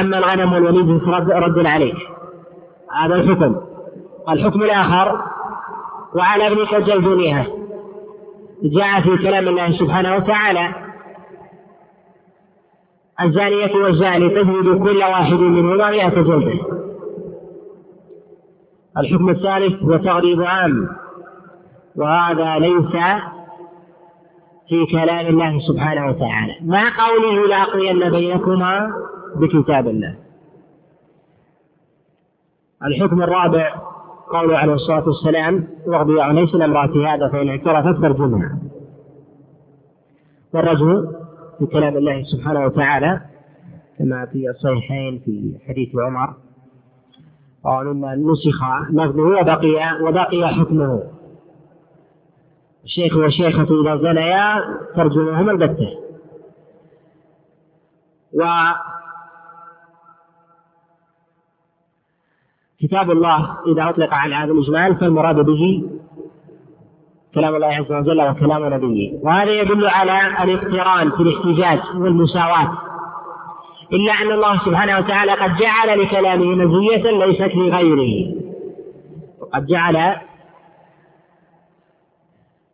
[0.00, 1.96] أما الغنم والوليد رد عليك
[3.02, 3.56] هذا الحكم.
[4.28, 5.22] الحكم الآخر
[6.14, 7.46] وعلى ابنك جلد
[8.62, 10.74] جاء في كلام الله سبحانه وتعالى.
[13.20, 16.60] الزانية والزاني تجلد كل واحد منهما مئة جلدة
[18.98, 20.88] الحكم الثالث هو تغريب عام.
[21.96, 22.92] وهذا ليس
[24.68, 26.54] في كلام الله سبحانه وتعالى.
[26.62, 28.88] مع قوله لأقضين بينكما
[29.36, 30.18] بكتاب الله.
[32.84, 33.74] الحكم الرابع
[34.30, 38.58] قوله عليه الصلاة والسلام واغضي عنيس امرأة هذا فإن اعترفت فارجمها
[40.54, 41.14] والرجل
[41.58, 43.20] في كلام الله سبحانه وتعالى
[43.98, 46.34] كما في الصحيحين في حديث عمر
[47.64, 51.02] قال مما نسخ لفظه وبقي وبقي حكمه.
[52.84, 54.54] الشيخ والشيخة إذا زنيا
[54.96, 55.88] ترجمهما البتة.
[62.82, 65.84] كتاب الله إذا أطلق على هذا الإجمال فالمراد به
[67.34, 69.18] كلام الله عز وجل وكلام نبيه.
[69.22, 72.78] وهذا يدل على الاقتران في الاحتجاج والمساواة.
[73.92, 78.34] إلا أن الله سبحانه وتعالى قد جعل لكلامه مزية ليست لغيره.
[79.40, 80.16] وقد جعل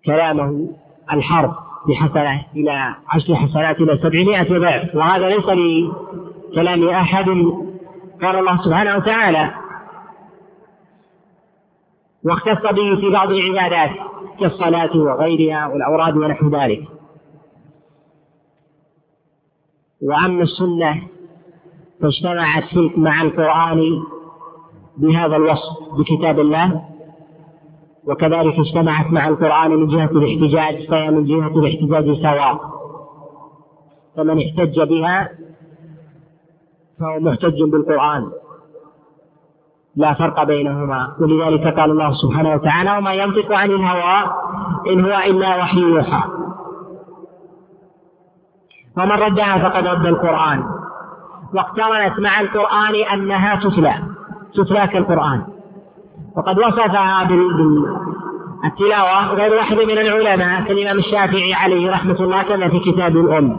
[0.06, 0.68] كلامه
[1.12, 1.50] الحرف
[1.88, 4.94] بحسنة إلى عشر حسنات إلى سبعمائة ضعف.
[4.94, 5.46] وهذا ليس
[6.52, 7.28] لكلام أحد.
[8.22, 9.67] قال الله سبحانه وتعالى
[12.24, 13.90] واختص به في بعض العبادات
[14.40, 16.88] كالصلاة وغيرها والأوراد ونحو ذلك.
[20.02, 21.02] وأما السنة
[22.00, 24.02] فاجتمعت مع القرآن
[24.96, 26.84] بهذا الوصف بكتاب الله
[28.04, 32.60] وكذلك اجتمعت مع القرآن من جهة الاحتجاج فهي من جهة الاحتجاج سواء.
[34.16, 35.30] فمن احتج بها
[37.00, 38.30] فهو محتج بالقرآن.
[39.96, 41.08] لا فرق بينهما.
[41.20, 44.30] ولذلك قال الله سبحانه وتعالى وما ينطق عن الهوى
[44.92, 46.22] إن هو إلا وحي يوحى.
[48.96, 50.64] ومن ردها فقد رد القرآن.
[51.54, 53.94] واقترنت مع القرآن أنها تتلى.
[54.54, 55.42] تتلى كالقرآن.
[56.36, 57.24] وقد وصفها
[58.62, 63.56] بالتلاوة غير واحد من العلماء كالإمام الشافعي عليه رحمة الله كما في كتاب الأم.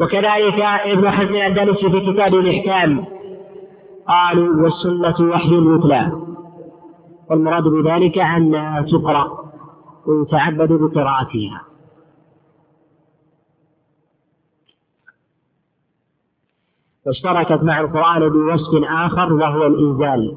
[0.00, 3.13] وكذلك ابن حزم الأندلسي في كتاب الإحكام.
[4.08, 6.12] قالوا والسنة وحي يتلى
[7.30, 9.52] والمراد بذلك أنها تقرأ
[10.06, 11.62] ويتعبد بقراءتها.
[17.06, 20.36] واشتركت مع القرآن بوصف آخر وهو الإنزال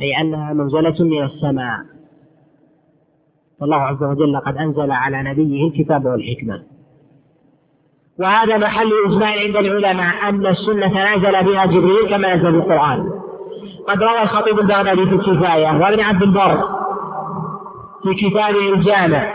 [0.00, 1.86] أي أنها منزلة من السماء.
[3.60, 6.69] فالله عز وجل قد أنزل على نبيه الكتاب والحكمة.
[8.20, 13.10] وهذا محل إجماع عند العلماء أن السنة نزل بها جبريل كما نزل القرآن.
[13.88, 16.68] قد روى الخطيب البغدادي في الكفاية وابن عبد البر
[18.02, 19.34] في كتابه الجامع.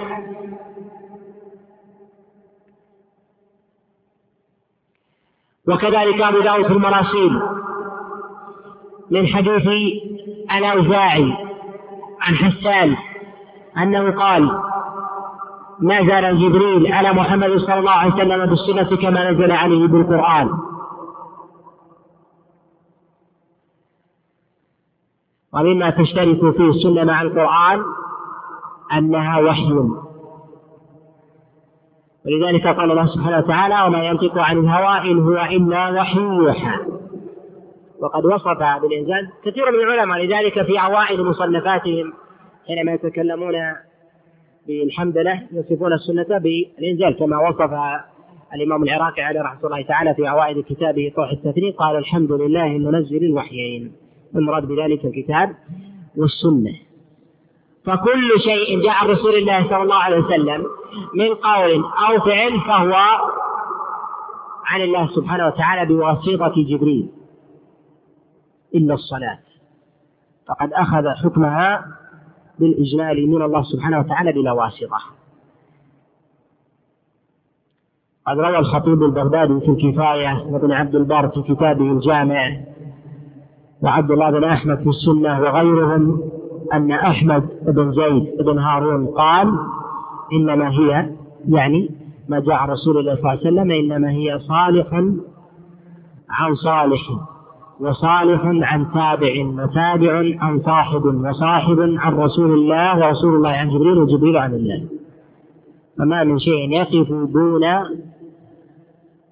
[5.67, 7.41] وكذلك أبو داود في المراسيل
[9.12, 9.67] من حديث
[10.58, 11.34] الأوزاعي
[12.21, 12.95] عن حسان
[13.78, 14.64] أنه قال
[15.81, 20.49] نزل جبريل على محمد صلى الله عليه وسلم بالسنة كما نزل عليه بالقرآن.
[25.53, 27.83] ومما تشترك فيه السنة مع القرآن
[28.93, 29.73] أنها وحي.
[32.25, 36.79] ولذلك قال الله سبحانه وتعالى وما ينطق عن الهوى إن هو إلا وحي يوحى
[37.99, 38.47] وقد وصف
[38.81, 42.13] بالإنزال كثير من العلماء لذلك في أوائل مصنفاتهم
[42.67, 43.53] حينما يتكلمون
[44.67, 47.71] بالحمدلة يصفون السنة بالإنزال كما وصف
[48.56, 53.23] الإمام العراقي عليه رحمة الله تعالى في أوائل كتابه طوح التثنيق قال الحمد لله المنزل
[53.25, 53.91] الوحيين.
[54.36, 55.56] المراد بذلك الكتاب
[56.17, 56.73] والسنة.
[57.86, 60.65] فكل شيء جاء عن رسول الله صلى الله عليه وسلم
[61.15, 62.93] من قول أو فعل فهو
[64.65, 67.10] عن الله سبحانه وتعالى بواسطة جبريل.
[68.75, 69.39] إلا الصلاة.
[70.47, 71.86] فقد أخذ حكمها
[72.60, 74.98] بالإجلال من الله سبحانه وتعالى بلا واسطة.
[78.28, 82.58] قد روى الخطيب البغدادي في الكفاية وابن عبد البر في كتابه الجامع
[83.82, 86.22] وعبد الله بن أحمد في السنة وغيرهم
[86.74, 89.60] أن أحمد بن زيد بن هارون قال
[90.34, 91.12] إنما هي
[91.48, 91.89] يعني
[92.30, 94.94] ما جاء رسول الله صلى الله عليه وسلم إنما هي صالح
[96.30, 97.02] عن صالح.
[97.79, 104.38] وصالح عن تابع وتابع عن صاحب وصاحب عن رسول الله ورسول الله عن جبريل وجبريل
[104.38, 104.85] عن الله.
[105.97, 107.61] فما من شيء يقف دون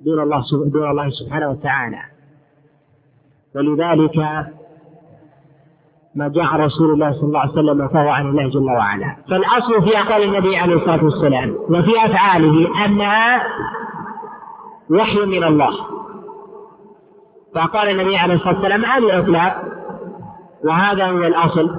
[0.01, 1.99] دون الله دون الله سبحانه وتعالى.
[3.55, 4.17] ولذلك
[6.15, 9.15] ما جاء رسول الله صلى الله عليه وسلم فهو عن الله جل وعلا.
[9.29, 13.43] فالأصل في أقوال النبي عليه الصلاة والسلام وفي أفعاله أنها
[14.91, 16.02] وحي من الله.
[17.55, 19.61] فقال النبي عليه الصلاة والسلام على الإطلاق
[20.65, 21.69] وهذا هو الأصل.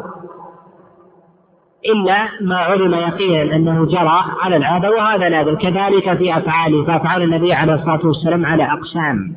[1.86, 5.54] إلا ما علم يقينا أنه جرى على العادة وهذا نادر.
[5.54, 9.36] كذلك في أفعاله فأفعال النبي عليه الصلاة والسلام على أقسام.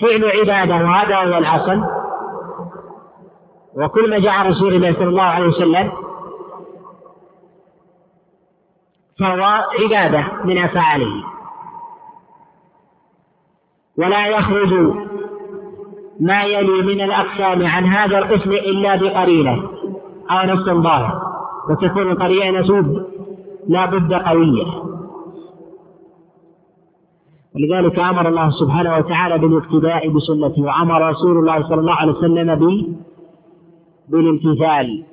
[0.00, 1.84] فعل عبادة وهذا هو الأصل.
[3.76, 5.92] وكل ما جاء رسول الله صلى الله عليه وسلم
[9.20, 11.24] فهو عبادة من أفعاله.
[13.98, 14.72] ولا يخرج
[16.20, 19.62] ما يلي من الأقسام عن هذا القسم إلا بقرينة
[20.30, 21.20] أو نص ظاهر
[21.70, 23.02] وتكون القرينة
[23.68, 24.66] لا بد قوية.
[27.54, 30.62] ولذلك أمر الله سبحانه وتعالى بالاقتداء بسنته.
[30.62, 32.86] وأمر رسول الله صلى الله عليه وسلم
[34.08, 35.04] بالامتثال.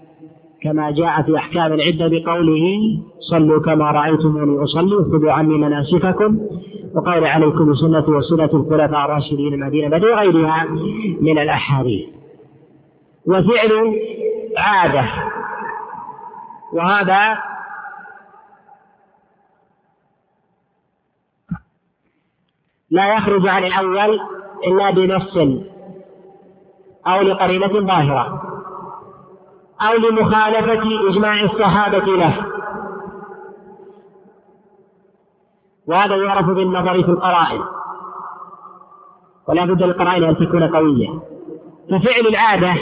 [0.62, 2.66] كما جاء في أحكام العدة بقوله
[3.20, 6.40] صلوا كما رأيتموني أصلي خذوا عني مناسككم.
[6.96, 10.64] وقال عليكم بسنة وسنة الخلفاء الراشدين المدينة بدر وغيرها
[11.22, 12.10] من الأحاديث.
[13.28, 14.00] وفعل
[14.58, 15.06] عادة.
[16.74, 17.38] وهذا
[22.90, 24.20] لا يخرج عن الأول
[24.68, 25.38] إلا بنص
[27.08, 28.42] أو لقرينة ظاهرة
[29.82, 32.55] أو لمخالفة إجماع الصحابة له.
[35.88, 37.62] وهذا يعرف بالنظر في القرائن.
[39.48, 41.10] ولا بد للقرائن أن تكون قوية.
[41.90, 42.74] ففعل العادة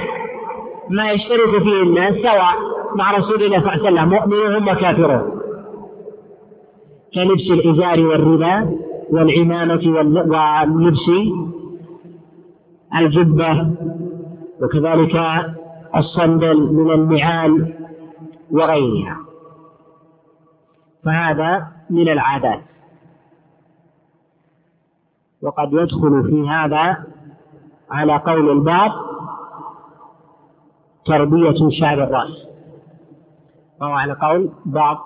[0.89, 2.55] ما يشترك فيه الناس سواء
[2.95, 5.39] مع رسول الله صلى الله عليه وسلم مؤمنهم وكافرون.
[7.15, 8.77] كلبس الإزار والرداء
[9.11, 11.09] والعمامة ولبس
[12.95, 13.71] الجبة
[14.61, 15.15] وكذلك
[15.95, 17.73] الصندل من النعال
[18.51, 19.17] وغيرها.
[21.05, 22.61] فهذا من العادات.
[25.43, 26.97] وقد يدخل في هذا
[27.91, 28.91] على قول الباب
[31.05, 32.47] تربية شعر الرأس.
[33.81, 34.97] وهو على قول بعض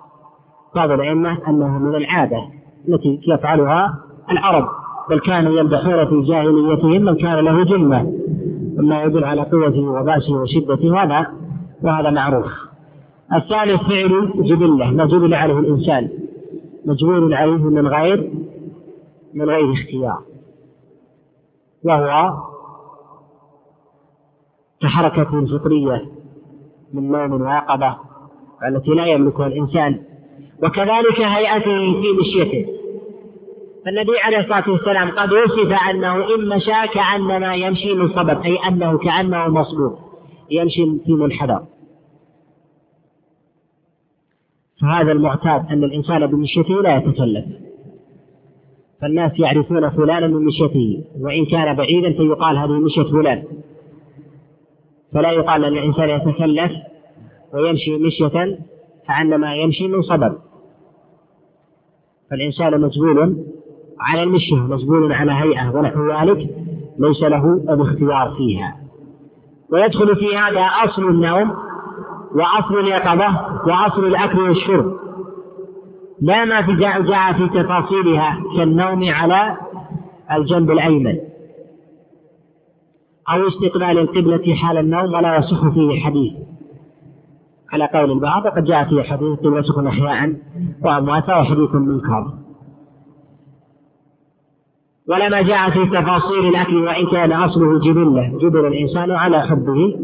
[0.76, 2.38] بعض الأئمة أنه من العادة
[2.88, 4.00] التي يفعلها
[4.32, 4.70] العرب
[5.10, 8.14] بل كانوا يمدحون في جاهليتهم من كان له جمة
[8.78, 11.28] مما يدل على قوته وبأسه وشدته هذا
[11.84, 12.46] وهذا معروف.
[13.34, 16.10] الثالث فعل جبلة ما جبل عليه الإنسان
[16.86, 18.32] مجبول عليه من غير
[19.38, 20.22] من غير اختيار.
[21.84, 22.38] وهو
[24.82, 26.06] كحركة فطرية
[26.94, 27.98] من نوم ويقظة
[28.68, 30.04] التي لا يملكها الإنسان
[30.64, 32.74] وكذلك هيئته في مشيته.
[33.86, 38.98] فالنبي عليه الصلاة والسلام قد وصف أنه إن مشى كأنما يمشي من صبب أي أنه
[38.98, 39.98] كأنه مصبوب
[40.52, 41.66] يمشي في منحدر.
[44.82, 47.67] فهذا المعتاد أن الإنسان بمشيته لا يتكلف.
[49.02, 53.44] فالناس يعرفون فلانا من مشيته وإن كان بعيدا فيقال هذه مشية فلان.
[55.14, 56.72] فلا يقال أن الإنسان يتكلف
[57.54, 58.58] ويمشي مشية
[59.08, 60.38] كأنما يمشي من صبب
[62.32, 63.46] فالإنسان مجبول
[64.00, 66.50] على المشية مجبول على هيئة ونحو ذلك
[67.00, 68.76] ليس له الاختيار فيها.
[69.72, 71.52] ويدخل في هذا أصل النوم
[72.36, 73.28] وأصل اليقظة
[73.68, 75.07] وأصل الأكل والشرب.
[76.22, 79.58] لا ما في جاء, جاء في تفاصيلها كالنوم على
[80.32, 81.18] الجنب الأيمن
[83.30, 86.34] أو استقبال القبلة حال النوم ولا يصح فيه حديث.
[87.74, 90.34] على قول البعض وقد جاء فيه حديث قبلتكم أحياء
[90.84, 92.34] وأمواتا وحديث منكر.
[95.10, 100.00] ولما جاء في تفاصيل الأكل وإن كان أصله جبلة جبل الإنسان على حبه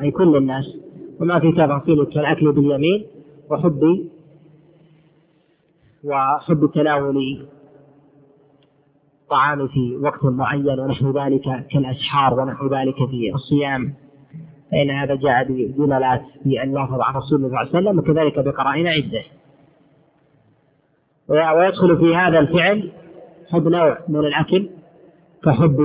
[0.00, 0.76] أي كل الناس
[1.20, 3.06] وما في تفاصيل كالأكل باليمين
[3.50, 3.80] وحب
[6.04, 7.46] وحب تناول
[9.22, 13.94] الطعام في وقت معين ونحو ذلك كالأسحار ونحو ذلك في الصيام.
[14.70, 18.86] فإن هذا جاء بدلالات في اللفظ عن رسول الله صلى الله عليه وسلم وكذلك بقرائن
[18.86, 19.22] عدة.
[21.28, 22.92] ويدخل في هذا الفعل
[23.50, 24.70] حب نوع من الأكل
[25.44, 25.80] كحب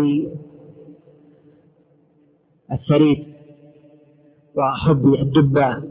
[2.71, 3.27] الثريد
[4.55, 5.83] وحب الدبة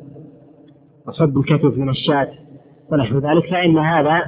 [1.06, 2.47] وحب الكتف من الشاة.
[2.92, 4.22] ونحو ذلك فإن هذا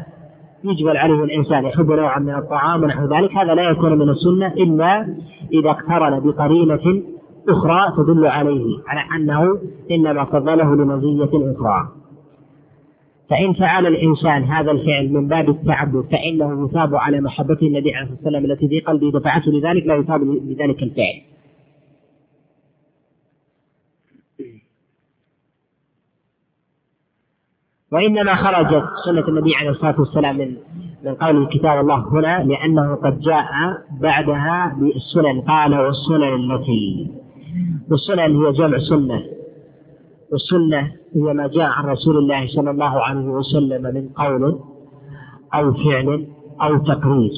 [0.65, 5.17] يجبل عليه الإنسان يحب نوعا من الطعام ونحو ذلك هذا لا يكون من السنة إلا
[5.53, 7.03] إذا اقترن بقرينة
[7.49, 9.59] أخرى تدل عليه على أنه
[9.91, 11.89] إنما فضله لمزية أخرى.
[13.31, 18.19] فإن فعل الإنسان هذا الفعل من باب التعبد فإنه يثاب على محبة النبي عليه الصلاة
[18.25, 21.30] والسلام التي في قلبه دفعته لذلك لا يثاب بذلك الفعل.
[27.93, 30.57] وإنما خرجت سنة النبي عليه الصلاة والسلام من
[31.05, 33.47] من قول كتاب الله هنا لأنه قد جاء
[34.01, 37.11] بعدها بالسنن قال والسنن التي
[37.91, 39.23] والسنن هي جمع سنة.
[40.33, 40.81] والسنة
[41.17, 44.59] هي ما جاء عن رسول الله صلى الله عليه وسلم من قول
[45.55, 46.27] أو فعل
[46.63, 47.31] أو تقرير.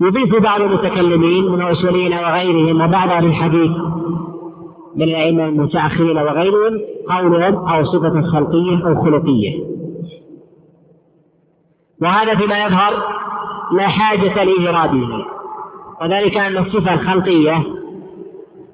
[0.00, 3.70] يضيف بعض المتكلمين من الأصوليين وغيرهم وبعض أهل الحديث
[4.96, 6.80] من الأئمة المتأخرين وغيرهم
[7.10, 9.64] قولهم أو صفة خلقية أو خلقية.
[12.02, 12.92] وهذا فيما يظهر
[13.72, 15.26] لا حاجة لإيراده
[16.02, 17.62] وذلك أن الصفة الخلقية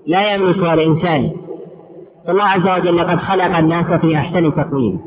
[0.06, 1.32] لا يملكها الإنسان
[2.28, 5.00] الله عز وجل قد خلق الناس في أحسن تقويم.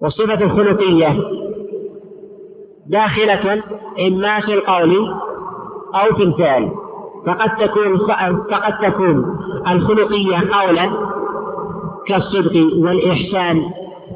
[0.00, 1.16] والصفة الخلقية
[2.86, 3.62] داخلة
[4.06, 4.96] إما في القول
[5.94, 6.70] أو في الفعل.
[7.26, 7.98] فقد تكون
[8.50, 10.90] فقد تكون الخلقية قولا
[12.06, 13.70] كالصدق والإحسان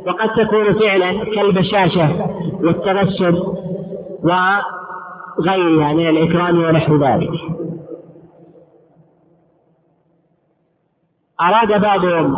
[0.07, 2.31] وقد تكون فعلا كالبشاشة
[2.63, 3.43] والتبسم
[4.23, 7.31] وغيرها من الإكرام ونحو ذلك.
[11.41, 12.37] أراد بعضهم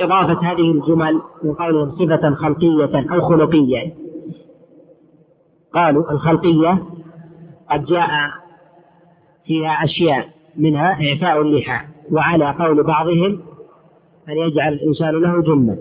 [0.00, 3.94] إضافة هذه الجمل من قولهم صفة خلقية أو خلقية.
[5.74, 6.82] قالوا الخلقية
[7.70, 8.08] قد جاء
[9.46, 13.40] فيها أشياء منها إعفاء اللحى وعلى قول بعضهم
[14.28, 15.78] أن يجعل الإنسان له جنة.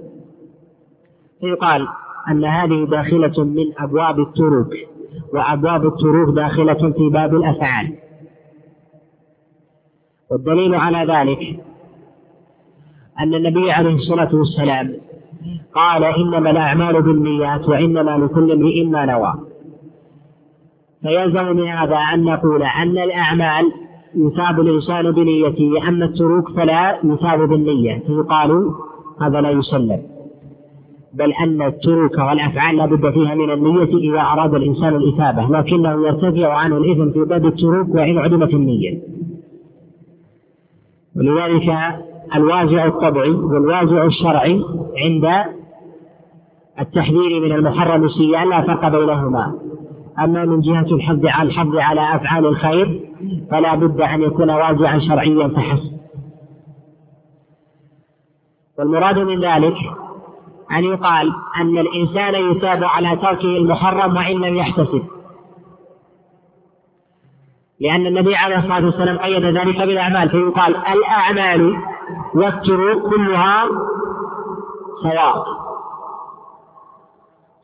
[1.41, 1.88] فيقال
[2.30, 4.74] أن هذه داخلة من أبواب التروك
[5.34, 7.95] وأبواب التروك داخلة في باب الأفعال.
[10.32, 11.59] والدليل على ذلك
[13.20, 14.97] أن النبي عليه الصلاة والسلام
[15.74, 19.51] قال إنما الأعمال بالنيات وإنما لكل امرئ ما نوى.
[21.02, 23.72] فيلزم من هذا أن نقول أن الأعمال
[24.16, 28.72] يثاب الإنسان بنيته أما التروك فلا يثاب بالنية فيقال
[29.22, 30.02] هذا لا يسلم.
[31.14, 36.54] بل أن التروك والأفعال لا بد فيها من النية إذا أراد الإنسان الإثابة لكنه يرتفع
[36.54, 39.02] عنه الإثم في باب التروك وإن عدمت النية.
[41.16, 41.78] ولذلك
[42.36, 44.64] الوازع الطبعي والوازع الشرعي
[44.97, 45.30] عند
[46.80, 49.70] التحذير من المحرم السيئة لا فرق بينهما.
[50.20, 53.09] أما من جهة الحفظ على الحفظ على أفعال الخير
[53.51, 55.91] فلا بد أن يكون واجعا شرعيا فحسب.
[58.80, 59.76] والمراد من ذلك
[60.72, 65.03] أن يقال أن الإنسان يثاب على تركه المحرم وإن لم يحتسب.
[67.80, 71.76] لأن النبي عليه الصلاة والسلام قيد ذلك بالأعمال فيقال الأعمال
[72.36, 73.64] والتروك كلها
[75.03, 75.45] سواء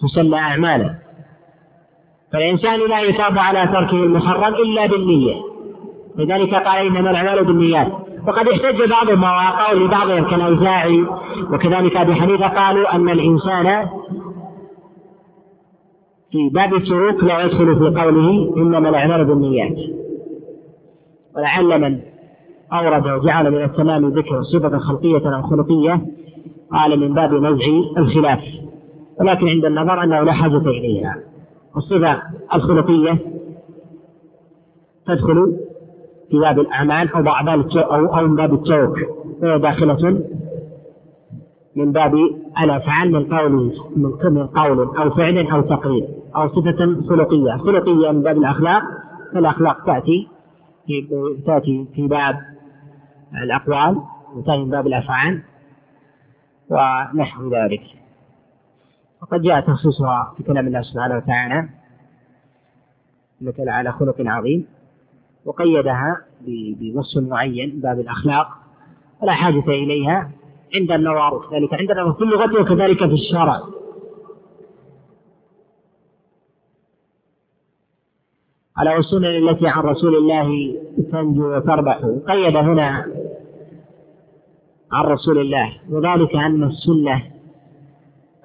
[0.01, 1.06] تسلى أعماله
[2.33, 5.35] فالإنسان لا يثاب على تركه المحرم إلا بالنية.
[6.17, 7.87] لذلك قال إنما الأعمال بالنيات.
[8.27, 11.05] وقد احتج بعضهم وقول لبعضهم كالأوزاعي
[11.51, 13.87] وكذلك أبي حنيفة قالوا أن الإنسان
[16.31, 19.77] في باب السلوك لا يدخل في قوله إنما الأعمال بالنيات.
[21.35, 21.99] ولعل من
[22.73, 26.01] أورد وجعل من التمام ذكر صفة خلقية أو خلقية
[26.71, 27.67] قال من باب نزع
[27.97, 28.43] الخلاف.
[29.19, 31.15] ولكن عند النظر أنه لا حاجة إليها.
[31.77, 32.21] الصفة
[32.53, 33.19] الخلقية
[35.05, 35.57] تدخل
[36.29, 38.97] في باب الأعمال أو بعض أو أو من باب التوك.
[39.41, 40.21] وهي داخلة
[41.75, 42.13] من باب
[42.63, 43.73] الأفعال من قول
[44.31, 47.57] من قول أو فعل أو تقرير أو صفة خلقية.
[47.57, 48.83] خلقية من باب الأخلاق.
[49.33, 50.27] فالأخلاق تأتي
[51.45, 52.39] تأتي في باب
[53.43, 54.01] الأقوال
[54.35, 55.41] وتأتي من باب الأفعال
[56.69, 57.81] ونحو ذلك.
[59.21, 61.69] وقد جاء تخصيصها في كلام الله سبحانه وتعالى
[63.41, 64.67] انك على خلق عظيم
[65.45, 66.25] وقيدها
[66.79, 68.47] بوصف معين باب الأخلاق
[69.21, 70.31] ولا حاجة إليها
[70.75, 73.61] عند النظر وكذلك عند النظر في اللغة وكذلك في الشرع.
[78.77, 80.75] على السنن التي عن رسول الله
[81.11, 83.05] تنجو وتربح قيد هنا
[84.91, 87.36] عن رسول الله وذلك أن السنة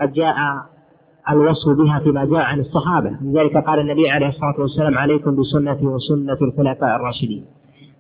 [0.02, 0.36] قد جاء
[1.30, 3.10] الوصف بها فيما جاء عن الصحابة.
[3.22, 7.44] لذلك قال النبي عليه الصلاة والسلام عليكم بسنتي وسنة الخلفاء الراشدين.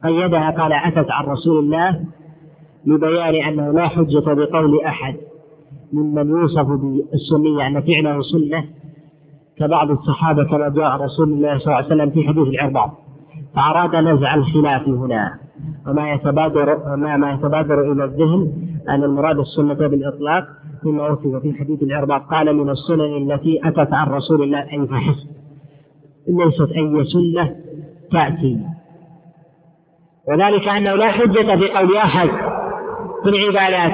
[0.04, 2.00] قيدها قال أتت عن رسول الله
[2.86, 5.16] لبيان أنه لا حجة بقول أحد
[5.92, 8.64] ممن يوصف بالسنية أن فعله سنة
[9.58, 12.90] كبعض الصحابة كما جاء رسول الله صلى الله عليه وسلم في حديث العرباط
[13.54, 15.38] فأراد نزع الخلاف هنا.
[15.86, 18.52] وما يتبادر ما يتبادر إلى الذهن
[18.88, 20.44] أن المراد السنة بالإطلاق
[20.84, 25.28] مما وصف في حديث العرباط قال من السنن التي أتت عن رسول الله أي فحسب.
[26.28, 27.56] ليست أي سنة
[28.12, 28.58] تأتي.
[30.28, 32.28] وذلك أنه لا حجة في قول أحد
[33.22, 33.92] في العبادات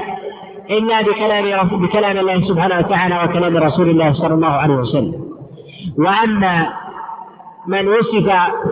[0.70, 5.28] إلا بكلام بكلام الله سبحانه وتعالى وكلام رسول الله صلى الله عليه وسلم.
[5.98, 6.66] وأما
[7.66, 8.26] من وصف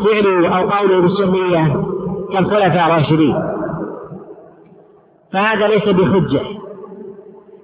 [0.05, 1.83] فعله أو قوله بالسنية
[2.33, 3.37] كالخلفاء الراشدين
[5.33, 6.66] فهذا ليس بحجة.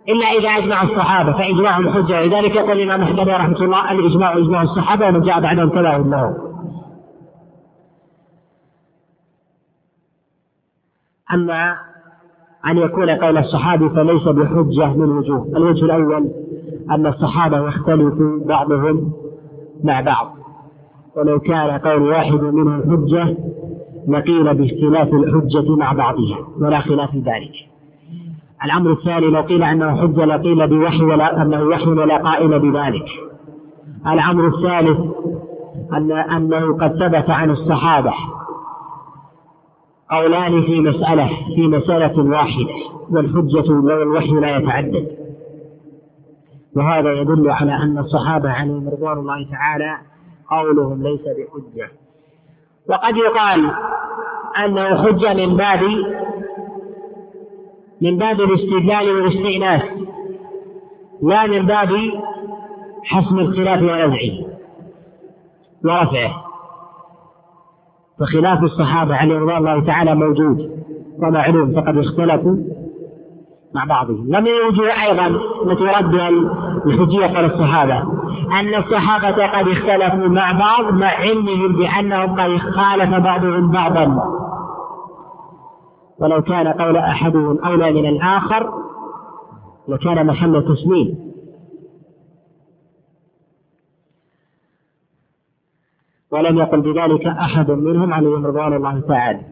[0.08, 2.20] إلا إذا أجمع الصحابة فإجماعهم حجة.
[2.20, 6.36] ولذلك يقول الإمام أحمد رحمة الله الإجماع إجماع الصحابة ومن جاء بعدهم تبعهم له
[11.34, 11.76] أما
[12.66, 15.46] أن يكون قول الصحابي فليس بحجة من وجوه.
[15.56, 16.30] الوجه الأول
[16.90, 18.14] أن الصحابة يختلف
[18.46, 19.12] بعضهم
[19.84, 20.36] مع بعض.
[21.16, 23.36] ولو كان قول واحد منهم حجة
[24.08, 27.71] لقيل باختلاف الحجة مع بعضها ولا خلاف ذلك.
[28.64, 33.06] الأمر الثاني لو قيل أنه حجة لقيل بوحي ولا أنه وحي ولا قائل بذلك.
[34.06, 34.98] الأمر الثالث
[35.92, 38.12] أن أنه قد ثبت عن الصحابة
[40.10, 42.74] قولان في مسألة في مسألة واحدة
[43.10, 45.08] والحجة والوحي لا يتعدد.
[46.76, 49.98] وهذا يدل على أن الصحابة عليهم رضوان الله تعالى
[50.50, 51.90] قولهم ليس بحجة.
[52.88, 53.70] وقد يقال
[54.64, 55.80] أنه حجة من باب
[58.02, 59.82] من باب الاستدلال والاستئناس
[61.22, 61.88] لا من باب
[63.04, 64.52] حسم الخلاف ونزعه
[65.84, 66.44] ورفعه.
[68.20, 70.70] فخلاف الصحابة عليهم رضوان الله تعالى موجود
[71.18, 72.56] ومعلوم فقد اختلفوا
[73.74, 74.20] مع بعضهم.
[74.20, 75.26] ومن الوجوه أيضا
[75.66, 76.28] التي بها
[76.86, 77.98] الحجية على الصحابة
[78.60, 84.41] أن الصحابة قد اختلفوا مع بعض مع علمهم بأنهم قد خالف بعضهم بعضا.
[86.18, 88.82] ولو كان قول أحدهم أولى من الآخر
[89.88, 91.32] لكان محل تسليم.
[96.30, 99.42] ولم يقل بذلك أحد منهم عليهم رضوان الله تعالى.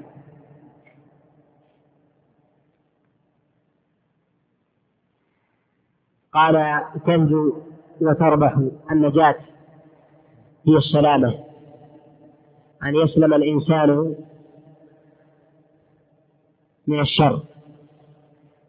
[6.32, 7.52] قال تنجو
[8.00, 8.58] وتربح
[8.90, 9.36] النجاة
[10.66, 11.38] هي السلامة.
[12.82, 14.14] أن يسلم الإنسان
[16.90, 17.42] من الشر.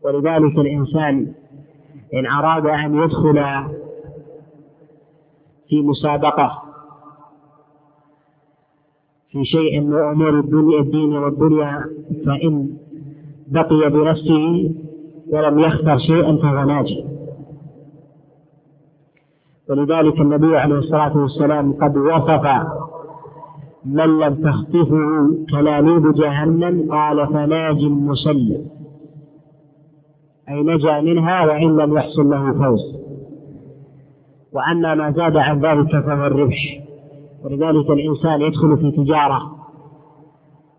[0.03, 1.33] ولذلك الإنسان
[2.13, 3.43] إن أراد أن يدخل
[5.69, 6.61] في مسابقة
[9.31, 11.85] في شيء من أمور الدنيا الدين والدنيا
[12.25, 12.77] فإن
[13.47, 14.73] بقي بنفسه
[15.29, 17.05] ولم يختر شيئا فهو ناجي
[19.69, 22.45] ولذلك النبي عليه الصلاة والسلام قد وصف
[23.85, 28.65] من لم تخطفه كلاليب جهنم قال فناج مسلم.
[30.49, 32.81] أي نجا منها وإن لم يحصل له فوز.
[34.53, 36.81] وأما ما زاد عن ذلك فهو الربح.
[37.43, 39.41] ولذلك الإنسان يدخل في تجارة.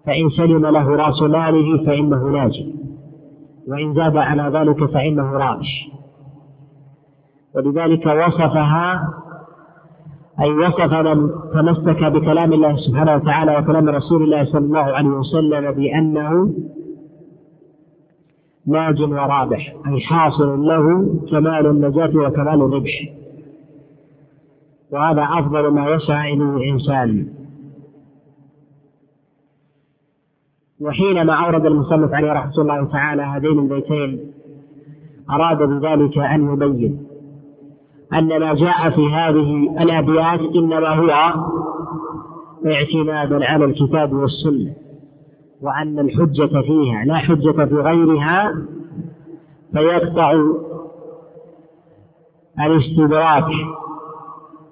[0.07, 2.75] فإن سلم له رأس ماله فإنه ناجي
[3.69, 5.89] وإن زاد على ذلك فإنه رابح.
[7.55, 9.22] ولذلك وصفها
[10.43, 15.71] أي وصف من تمسك بكلام الله سبحانه وتعالى وكلام رسول الله صلى الله عليه وسلم
[15.73, 16.55] بأنه
[18.67, 23.13] ناج ورابح أي حاصل له كمال النجاة وكمال الربح.
[24.91, 27.29] وهذا أفضل ما يسعى إليه الإنسان.
[30.81, 34.33] وحينما أورد المصنف عليه رحمة الله تعالى هذين البيتين
[35.31, 37.12] أراد بذلك أن يبين.
[38.15, 41.11] أن ما جاء في هذه الأبيات إنما هو
[42.67, 44.75] اعتماد على الكتاب والسنة
[45.63, 48.53] وأن الحجة فيها لا حجة في غيرها
[49.73, 50.33] فيقطع
[52.61, 53.51] الاستدراك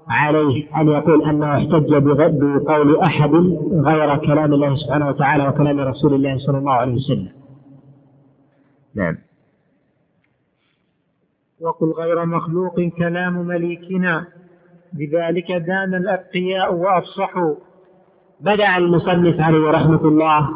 [0.09, 3.35] عليه أن يقول أنه احتج بقول أحد
[3.73, 7.29] غير كلام الله سبحانه وتعالى وكلام رسول الله صلى الله عليه وسلم.
[8.97, 9.17] نعم.
[11.61, 14.27] وقل غير مخلوق كلام مليكنا.
[14.93, 17.55] بذلك دان الأتقياء وأفصحوا.
[18.41, 20.49] بدأ المصنف عليه رحمة الله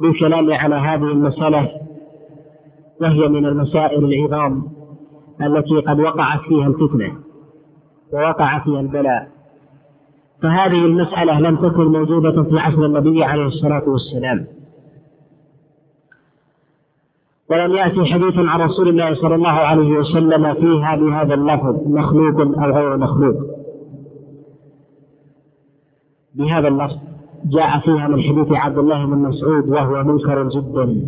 [0.00, 1.70] بالكلام على هذه المسألة
[3.00, 4.62] وهي من المسائل العظام
[5.40, 7.12] التي قد وقعت فيها الفتنة
[8.12, 9.28] ووقع فيها البلاء.
[10.42, 14.46] فهذه المسألة لم تكن موجودة في عصر النبي عليه الصلاة والسلام.
[17.50, 22.70] ولم يأتي حديث عن رسول الله صلى الله عليه وسلم فيها بهذا اللفظ مخلوق أو
[22.70, 23.36] غير مخلوق.
[26.34, 26.96] بهذا اللفظ
[27.44, 31.06] جاء فيها من حديث عبد الله بن مسعود وهو منكر جدا.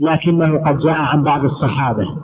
[0.00, 2.16] لكنه قد جاء عن بعض الصحابة.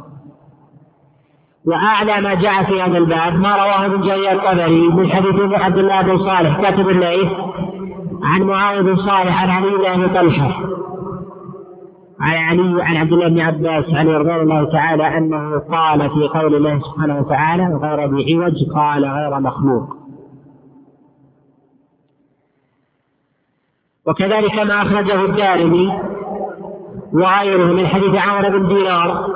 [1.65, 6.03] وأعلى ما جاء في هذا الباب ما رواه ابن جرير الطبري من حديث عبد الله
[6.03, 7.33] بن صالح كاتب الليث
[8.23, 10.72] عن معاوية بن صالح عن علي بن أبي طلحة.
[12.23, 16.55] عن علي عن عبد الله بن عباس عليه رضوان الله تعالى أنه قال في قول
[16.55, 19.97] الله سبحانه وتعالى غير بعوج قال غير مخلوق.
[24.07, 25.93] وكذلك ما أخرجه الدارمي
[27.13, 29.27] وغيره من حديث عمرو بن دينار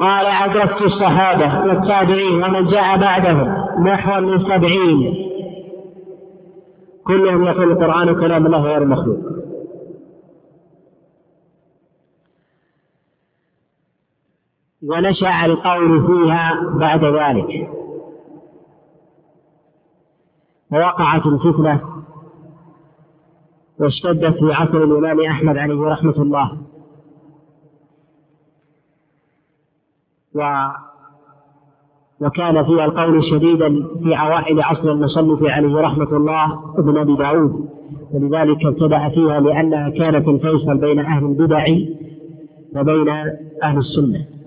[0.00, 3.54] قال أدركت الصحابة والتابعين ومن جاء بعدهم
[3.86, 5.14] نحو من سبعين
[7.06, 9.37] كلهم يقول القرآن كلام الله غير مخلوق.
[14.82, 17.70] ونشأ القول فيها بعد ذلك.
[20.72, 21.80] ووقعت الفتنة
[23.80, 26.58] واشتدت في عصر الإمام أحمد عليه رحمة الله.
[30.34, 30.68] و
[32.20, 33.68] وكان فيها القول شديدا
[34.02, 37.68] في عوائل عصر المصنف عليه رحمة الله ابن أبي داود.
[38.12, 41.64] ولذلك ابتدأ فيها لأنها كانت الفيصل بين أهل البدع
[42.76, 43.08] وبين
[43.62, 44.37] أهل السنة.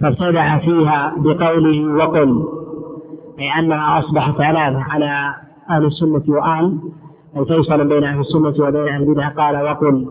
[0.00, 2.44] فابتدع فيها بقوله وقل
[3.38, 5.34] أي أنها أصبحت علامة على
[5.70, 6.78] أهل السنة وأهل
[7.36, 10.08] أي فيصلا بين أهل السنة وبين أهل البدع قال وقل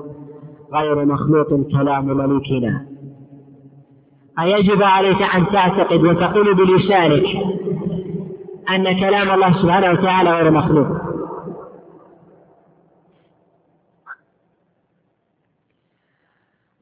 [0.74, 2.86] غير مخلوق كلام مليكنا
[4.40, 7.26] أيجب عليك أن تعتقد وتقول بلسانك
[8.70, 10.88] أن كلام الله سبحانه وتعالى غير مخلوق.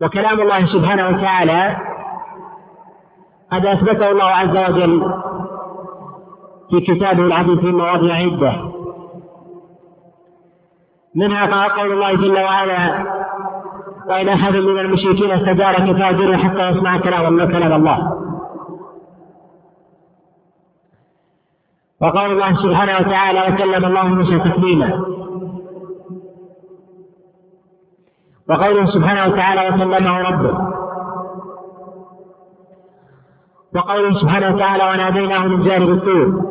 [0.02, 1.93] وكلام الله سبحانه وتعالى
[3.54, 5.14] قد أثبته الله عز وجل
[6.70, 8.54] في كتابه العظيم في مواضع عدة.
[11.16, 13.06] منها قول الله جل وعلا
[14.10, 18.20] وإن أحد من المشركين استجارك فأجره حتى يسمع كلام كلام الله.
[22.02, 25.06] وقول الله سبحانه وتعالى وكلم الله موسى تكليما.
[28.50, 30.83] وقوله سبحانه وتعالى وكلمه ربه.
[33.76, 36.42] وقوله سبحانه وتعالى وناديناه من جانب الطور.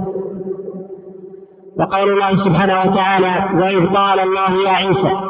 [1.78, 5.20] وقول الله سبحانه وتعالى وإذ قال الله يا عيسى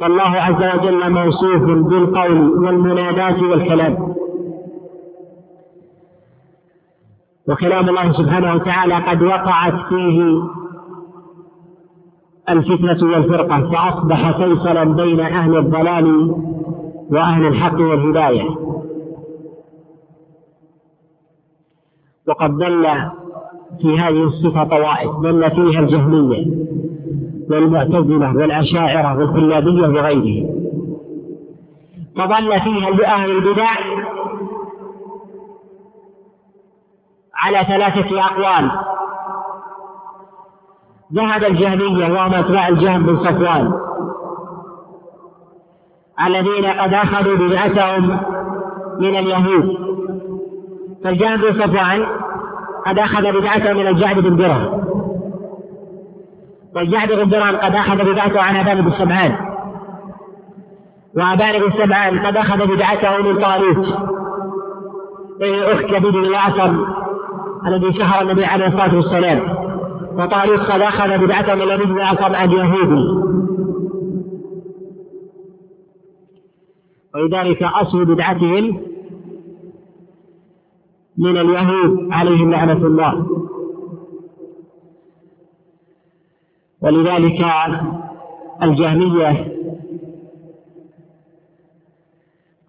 [0.00, 4.14] فالله عز وجل موصوف بالقول والمناداة والكلام.
[7.48, 10.42] وكلام الله سبحانه وتعالى قد وقعت فيه
[12.48, 16.34] الفتنة والفرقة فأصبح فيصلا بين أهل الضلال
[17.10, 18.65] وأهل الحق والهداية.
[22.28, 22.86] وقد ضل
[23.82, 26.46] في هذه الصفة طوائف ضل فيها الجهمية
[27.50, 30.56] والمعتزلة والأشاعرة والكلابية وغيرهم.
[32.18, 33.68] وظل فيها أهل البدع
[37.34, 38.70] على ثلاثة أقوال.
[41.14, 43.72] ذهب الجهمية وهم أتباع الجهم بن صفوان
[46.26, 48.20] الذين قد أخذوا بدعتهم
[49.00, 49.85] من اليهود.
[51.06, 52.06] فالجهم بن صفوان
[52.86, 54.84] قد أخذ بدعته من الجعد بن درهم
[56.76, 59.36] والجعد بن درهم قد أخذ بدعته عن أبان بن سمعان
[61.16, 63.86] وأبان بن سمعان قد أخذ بدعته من طالوت
[65.42, 66.84] أخت لبيد بن الأعصم
[67.66, 69.40] الذي شهر النبي عليه الصلاة والسلام.
[70.18, 73.06] وطالوت قد أخذ بدعته من لبيد بن الأعصم اليهودي.
[77.14, 78.80] ولذلك أصل بدعتهم
[81.18, 83.26] من اليهود عليهم لعنة الله.
[86.80, 87.44] ولذلك
[88.62, 89.56] الجهمية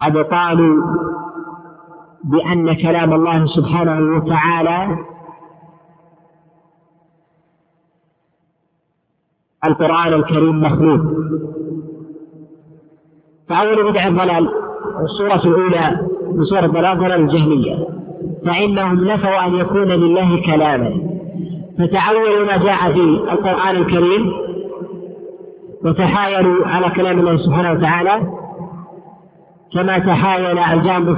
[0.01, 0.83] قد قالوا
[2.23, 5.05] بأن كلام الله سبحانه وتعالى
[9.65, 11.01] القرآن الكريم مخلوق.
[13.49, 14.49] فأول بدع الضلال
[15.03, 17.96] الصورة الأولى من سورة الضلال ضلال الجهمية.
[18.45, 20.91] فإنهم نفوا أن يكون لله كلاما.
[21.79, 24.31] فتعولوا ما جاء في القرآن الكريم
[25.85, 28.21] وتحايلوا على كلام الله سبحانه وتعالى
[29.73, 31.17] كما تحايل الجام بن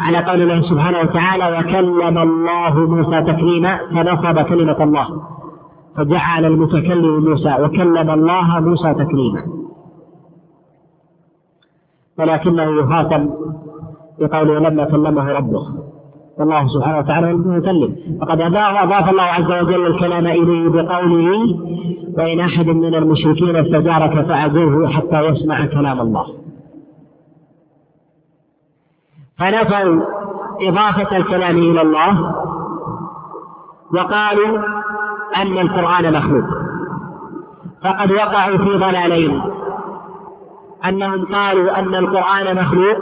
[0.00, 5.06] على قول الله سبحانه وتعالى وكلم الله موسى تكليما فنصب كلمة الله
[5.96, 9.42] فجعل المتكلم موسى وكلم الله موسى تكليما.
[12.18, 13.30] ولكنه يخاطب
[14.20, 15.66] بقوله لما كلمه ربه
[16.38, 21.56] والله سبحانه وتعالى المتكلم وقد أضاف الله عز وجل الكلام إليه بقوله
[22.18, 26.26] وإن أحد من المشركين استجارك فأجره حتى يسمع كلام الله.
[29.38, 30.02] فنفوا
[30.60, 32.34] إضافة الكلام إلى الله
[33.94, 34.58] وقالوا
[35.36, 36.44] أن القرآن مخلوق.
[37.84, 39.42] فقد وقعوا في ضلالين.
[40.84, 42.96] أنهم قالوا أن القرآن مخلوق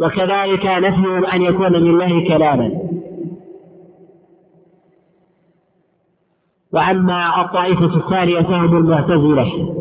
[0.00, 2.70] وكذلك نفيهم أن يكون لله كلاما.
[6.72, 9.76] وأما الطائفة الثانية فهم المعتزلة.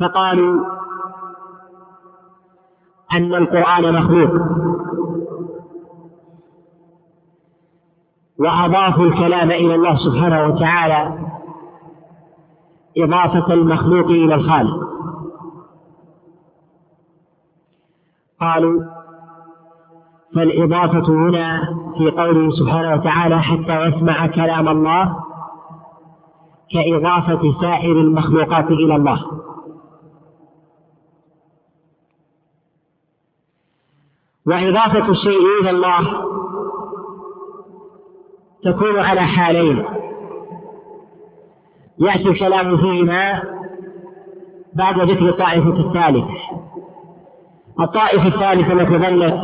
[0.00, 0.64] فقالوا
[3.12, 4.30] أن القرآن مخلوق.
[8.38, 11.18] وأضافوا الكلام إلى الله سبحانه وتعالى
[12.98, 14.85] إضافة المخلوق إلى الخالق.
[18.40, 18.82] قالوا
[20.34, 21.60] فالإضافة هنا
[21.98, 25.16] في قوله سبحانه وتعالى حتى يسمع كلام الله
[26.72, 29.24] كإضافة سائر المخلوقات إلى الله.
[34.46, 36.26] وإضافة الشيء إلى الله
[38.64, 39.84] تكون على حالين.
[41.98, 43.42] يأتي الكلام فيهما
[44.74, 46.66] بعد ذكر الطائفة الثالثة.
[47.80, 49.34] الطائفة الثالثة ظلت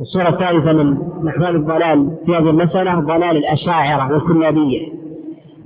[0.00, 4.92] الصورة الثالثة من أحوال الضلال في هذه المسألة ضلال الأشاعرة والكلابية.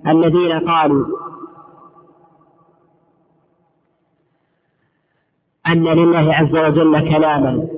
[0.07, 1.07] الذين قالوا
[5.67, 7.69] أن لله عز وجل كلاما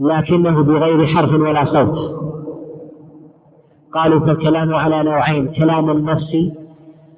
[0.00, 2.16] لكنه بغير حرف ولا صوت.
[3.92, 6.36] قالوا فالكلام على نوعين كلام النفس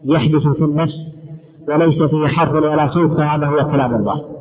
[0.05, 1.18] يحدث في النفس
[1.69, 4.35] وليس فيه حرف ولا صوت فهذا هو كلام الله.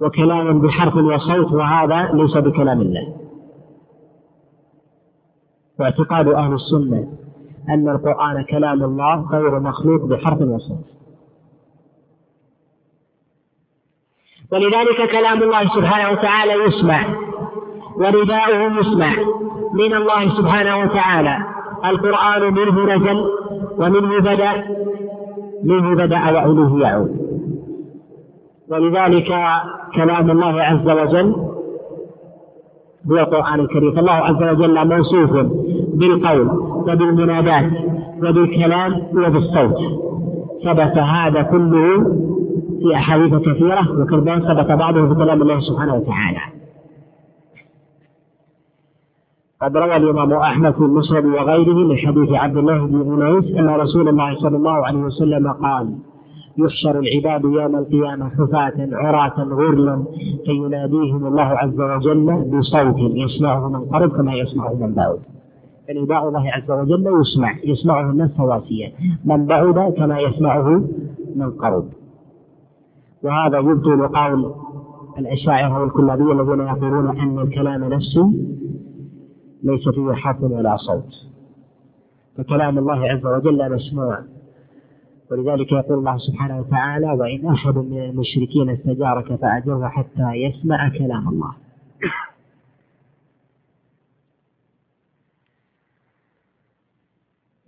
[0.00, 3.16] وكلام بحرف وصوت وهذا ليس بكلام الله.
[5.80, 7.08] واعتقاد أهل السنة
[7.68, 10.84] أن القرآن كلام الله غير مخلوق بحرف وصوت.
[14.52, 17.04] ولذلك كلام الله سبحانه وتعالى يسمع
[17.96, 19.12] ورداؤه يسمع
[19.72, 21.38] من الله سبحانه وتعالى.
[21.84, 23.30] القرآن منه نزل
[23.78, 24.78] ومنه بدأ
[25.64, 27.16] منه بدأ وإليه يعود
[28.70, 29.28] ولذلك
[29.94, 31.34] كلام الله عز وجل
[33.10, 33.92] هو القرآن الكريم.
[33.92, 35.30] فالله عز وجل موصوف
[35.94, 36.48] بالقول
[36.88, 37.72] وبالمنادات
[38.22, 39.78] وبالكلام وبالصوت.
[40.64, 42.04] ثبت هذا كله
[42.82, 46.40] في أحاديث كثيرة وكذلك ثبت بعضه في كلام الله سبحانه وتعالى.
[49.62, 54.08] قد روى الإمام أحمد في المسند وغيره من حديث عبد الله بن أنيس أن رسول
[54.08, 55.94] الله صلى الله عليه وسلم قال
[56.58, 60.04] يحشر العباد يوم القيامة حفاة عراة غرلا
[60.46, 65.18] فيناديهم الله عز وجل بصوت يسمعه من قرب كما يسمعه من بعد.
[65.88, 68.92] فنداء الله عز وجل يسمع يسمعه الناس سواسيا
[69.24, 70.82] من بعد كما يسمعه
[71.36, 71.84] من قرب.
[73.22, 74.52] وهذا يبطل قول
[75.18, 78.32] الأشاعرة والكلابية الذين يقولون أن الكلام نفسه
[79.62, 81.12] ليس فيه حرف ولا صوت.
[82.36, 84.18] فكلام الله عز وجل مسموع.
[85.30, 91.52] ولذلك يقول الله سبحانه وتعالى وإن أحد من المشركين استجارك فأجره حتى يسمع كلام الله.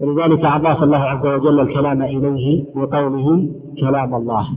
[0.00, 3.48] ولذلك أضاف الله عز وجل الكلام إليه بقوله
[3.80, 4.56] كلام الله.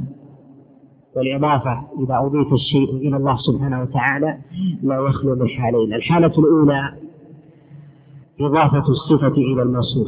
[1.16, 4.38] والإضافة إذا أضيف الشيء إلى الله سبحانه وتعالى
[4.84, 5.94] لا يخلو من حالين.
[5.94, 6.94] الحالة الأولى
[8.42, 10.08] إضافة الصفة إلى الموصوف.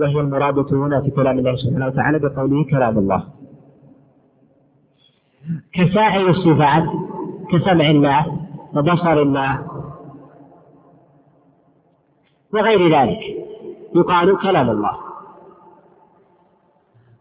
[0.00, 3.24] وهي المرادة هنا في كلام الله سبحانه وتعالى بقوله كلام الله.
[5.72, 6.84] كسائر الصفات
[7.50, 8.26] كسمع الله
[8.74, 9.66] وبصر الله
[12.54, 13.20] وغير ذلك
[13.94, 14.98] يقال كلام الله.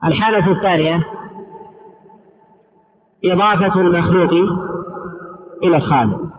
[0.03, 1.07] الحالة الثانية
[3.25, 4.31] إضافة المخلوق
[5.63, 6.36] إلى الخالق.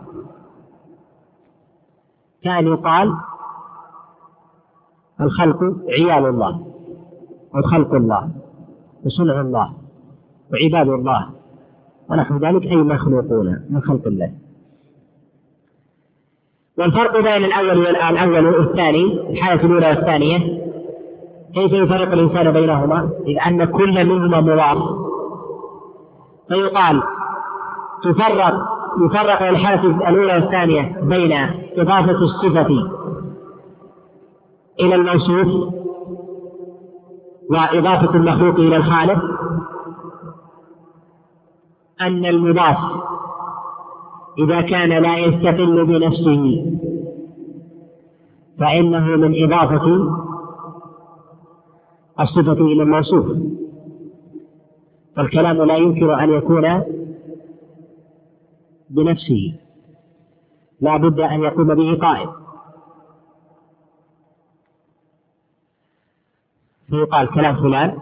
[2.43, 3.15] كان يقال
[5.21, 5.59] الخلق
[5.89, 6.65] عيال الله
[7.55, 8.29] أو خلق الله
[9.05, 9.73] وصنع الله
[10.53, 11.29] وعباد الله
[12.09, 14.31] ونحو ذلك أي مخلوقون من خلق الله.
[16.77, 20.39] والفرق بين الأول والأول والثاني الحالة الأولى والثانية
[21.53, 24.77] كيف يفرق الإنسان بينهما؟ إذ أن كل منهما مضاف.
[26.49, 27.03] فيقال
[28.03, 31.31] تفرق يفرق الحالة الأولى والثانية بين
[31.77, 32.67] إضافة الصفة
[34.79, 35.73] إلى الموصوف
[37.49, 39.23] وإضافة المخلوق إلى الخالق
[42.01, 42.77] أن المضاف
[44.39, 46.65] إذا كان لا يستقل بنفسه
[48.59, 50.09] فإنه من إضافة
[52.19, 53.25] الصفة إلى الموصوف.
[55.15, 56.65] فالكلام لا يمكن أن يكون
[58.89, 59.59] بنفسه.
[60.81, 62.29] لا بد أن يقوم به قائم
[66.89, 67.99] فيقال كلام فلان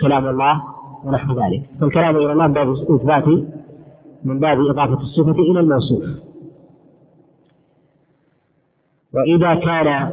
[0.00, 0.62] كلام الله
[1.04, 1.70] ونحو ذلك.
[1.80, 3.28] فالكلام إلى الله من باب إثبات
[4.24, 6.04] من باب إضافة الصفة إلى الموصوف.
[9.14, 10.10] وإذا كان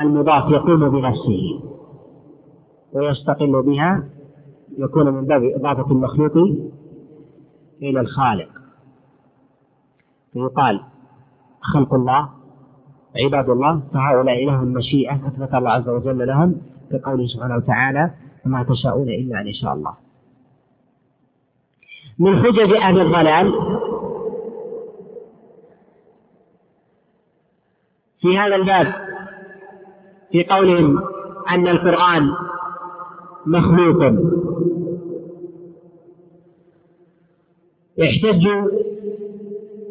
[0.00, 1.60] المضاف يقوم بنفسه
[2.92, 4.04] ويستقل بها
[4.78, 6.32] يكون من باب إضافة المخلوق
[7.82, 8.48] إلى الخالق.
[10.32, 10.80] فيقال
[11.60, 12.28] خلق الله
[13.24, 16.56] عباد الله فهؤلاء لهم مشيئة أثبت الله عز وجل لهم
[16.90, 18.10] بقوله سبحانه وتعالى
[18.46, 19.94] وما تشاءون إلا أن يشاء الله
[22.18, 23.52] من حجج أهل الضلال
[28.20, 28.94] في هذا الباب
[30.32, 31.02] في قولهم
[31.50, 32.30] أن القرآن
[33.46, 34.02] مخلوق.
[37.98, 38.48] يحتج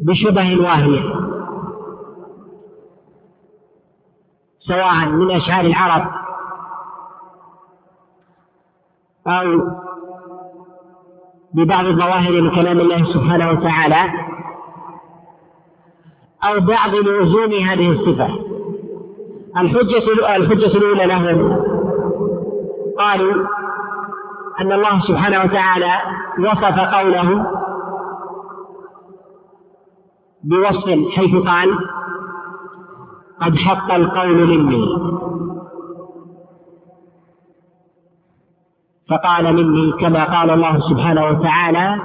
[0.01, 1.03] بشبه واهية.
[4.59, 6.11] سواء من أشعار العرب
[9.27, 9.61] أو
[11.53, 14.11] ببعض الظواهر من كلام الله سبحانه وتعالى
[16.43, 18.29] أو بعض لزوم هذه الصفة.
[19.57, 21.63] الحجة الحجة الأولى لهم
[22.97, 23.47] قالوا
[24.61, 25.93] أن الله سبحانه وتعالى
[26.39, 27.45] وصف قوله
[30.43, 30.85] بوصف
[31.15, 31.69] حيث قال
[33.41, 34.85] قد حق القول مني.
[39.09, 42.01] فقال مني كما قال الله سبحانه وتعالى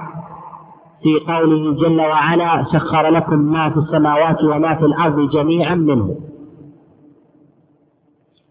[1.02, 6.16] في قوله جل وعلا سخر لكم ما في السماوات وما في الأرض جميعا منه.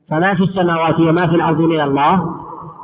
[0.10, 2.36] فما في السماوات وما في الأرض من الله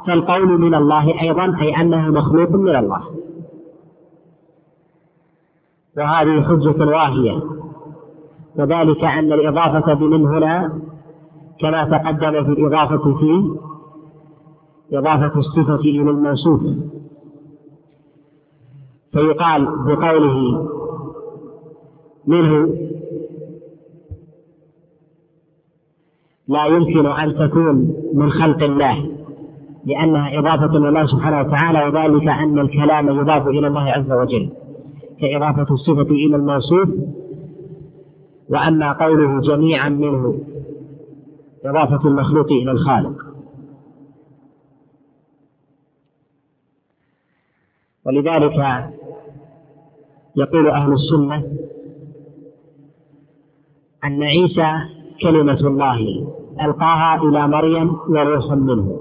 [0.08, 3.02] فالقول من الله أيضا أي أنه مخلوق من الله.
[5.98, 7.42] وهذه حجة واهية.
[8.56, 10.80] وذلك أن الإضافة بمن هنا
[11.60, 13.56] كما تقدم في الإضافة في
[14.94, 16.62] إضافة الصفة إلى الموصوف
[19.12, 20.68] فيقال بقوله
[22.28, 22.76] منه
[26.48, 29.10] لا يمكن أن تكون من خلق الله
[29.86, 34.50] لأنها إضافة إلى الله سبحانه وتعالى وذلك أن الكلام يضاف إلى الله عز وجل.
[35.22, 36.90] كإضافة الصفة إلى الموصوف
[38.50, 40.40] وأما قوله جميعا منه
[41.66, 43.24] إضافة المخلوق إلى الخالق.
[48.06, 48.90] ولذلك
[50.36, 51.44] يقول أهل السنة
[54.04, 54.72] أن عيسى
[55.22, 56.28] كلمة الله
[56.62, 59.00] ألقاها إلى مريم وروح منه.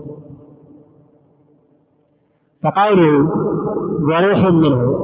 [2.62, 3.30] فقوله
[4.00, 5.01] وروح منه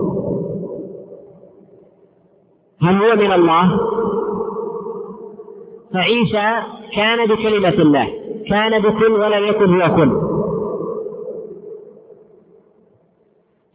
[2.83, 3.81] هل هو من الله؟
[5.95, 6.62] فعيسى
[6.95, 8.09] كان بكلمة الله
[8.49, 10.29] كان بكل ولم يكن هو كل.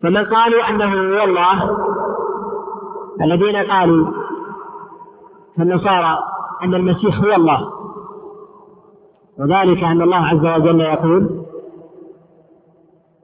[0.04, 1.78] فمن قالوا أنه هو الله؟
[3.22, 4.08] الذين قالوا
[5.58, 6.20] فالنصارى
[6.64, 7.72] أن المسيح هو الله.
[9.40, 11.44] وذلك أن الله عز وجل يقول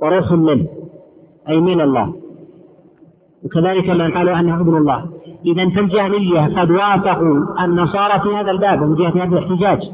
[0.01, 0.67] وروح منه
[1.49, 2.13] أي من الله.
[3.45, 5.18] وكذلك من قالوا أنه ابن الله.
[5.45, 9.91] إذا فالجهمية قد وافقوا النصارى في هذا الباب من جهة هذا الاحتجاج.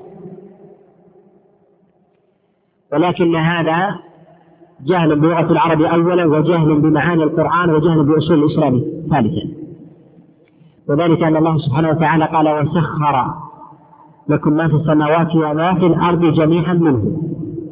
[2.94, 3.96] ولكن هذا
[4.86, 9.50] جهل بلغة العرب أولا وجهل بمعاني القرآن وجهل بأصول الإسلام ثالثا.
[10.90, 13.26] وذلك أن الله سبحانه وتعالى قال وسخر
[14.30, 17.22] لكم ما في السماوات وما في الأرض جميعا منه.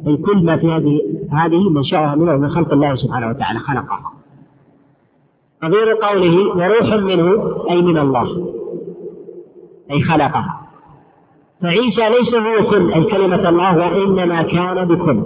[0.06, 1.00] أي كل ما في هذه
[1.30, 4.13] هذه منشأها منه من خلق الله سبحانه وتعالى خلقها
[5.64, 8.54] نظير قوله وروح منه أي من الله.
[9.90, 10.60] أي خلقها.
[11.62, 15.22] فعيسى ليس هو كل أي كلمة الله وإنما كان بكل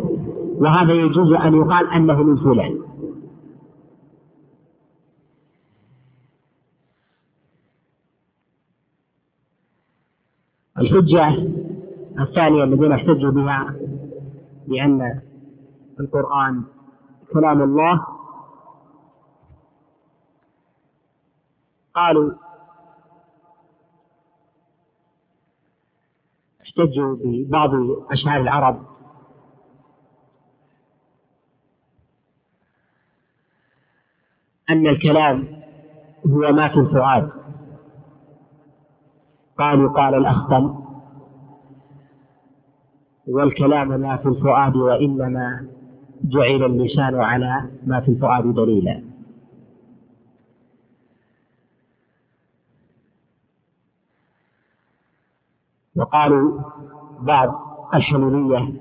[0.60, 2.78] وهذا يجوز أن يقال أنه من فلان.
[10.78, 11.48] الحجة
[12.20, 13.74] الثانية الذين احتجوا بها
[14.68, 15.20] بأن
[16.00, 16.62] القرآن
[17.32, 18.17] كلام الله
[21.98, 22.34] قالوا
[26.62, 27.70] احتجوا ببعض
[28.10, 28.86] أشعار العرب.
[34.70, 35.48] أن الكلام
[36.26, 37.30] هو ما في الفؤاد.
[39.58, 40.74] قالوا قال الأخطل
[43.28, 45.68] والكلام ما في الفؤاد وإنما
[46.24, 49.07] جعل اللسان على ما في الفؤاد دليلا.
[55.98, 56.60] وقالوا
[57.22, 57.48] بعض
[57.94, 58.72] الحلولية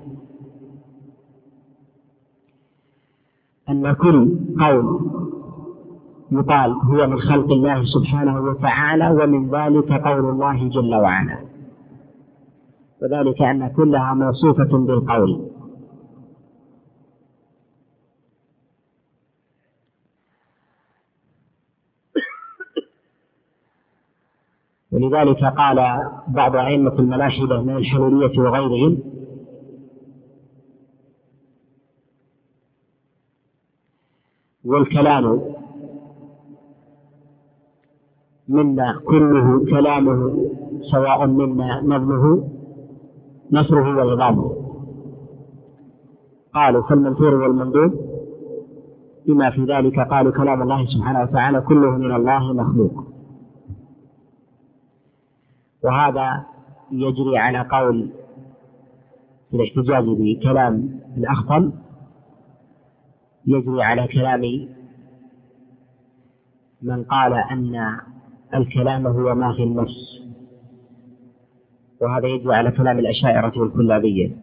[3.68, 5.00] أن كل قول
[6.32, 11.38] يقال هو من خلق الله سبحانه وتعالى ومن ذلك قول الله جل وعلا.
[13.02, 15.48] وذلك أن كلها موصوفة بالقول.
[24.98, 25.78] ولذلك قال
[26.28, 28.98] بعض أئمة الملاحدة من الحلولية وغيرهم
[34.64, 35.40] والكلام
[38.48, 40.48] منا كله كلامه
[40.90, 42.48] سواء منا نظمه
[43.52, 44.52] نصره وعظامه
[46.54, 47.92] قالوا فالمنثور والمندوب
[49.26, 53.17] بما في ذلك قالوا كلام الله سبحانه وتعالى كله من الله مخلوق.
[55.88, 56.46] وهذا
[56.92, 58.10] يجري على قول
[59.50, 61.72] في الاحتجاج بكلام الأخطل
[63.46, 64.68] يجري على كلام
[66.82, 67.98] من قال أن
[68.54, 70.22] الكلام هو ما في النص.
[72.00, 74.36] وهذا يجري على كلام الأشاعرة والكلابية.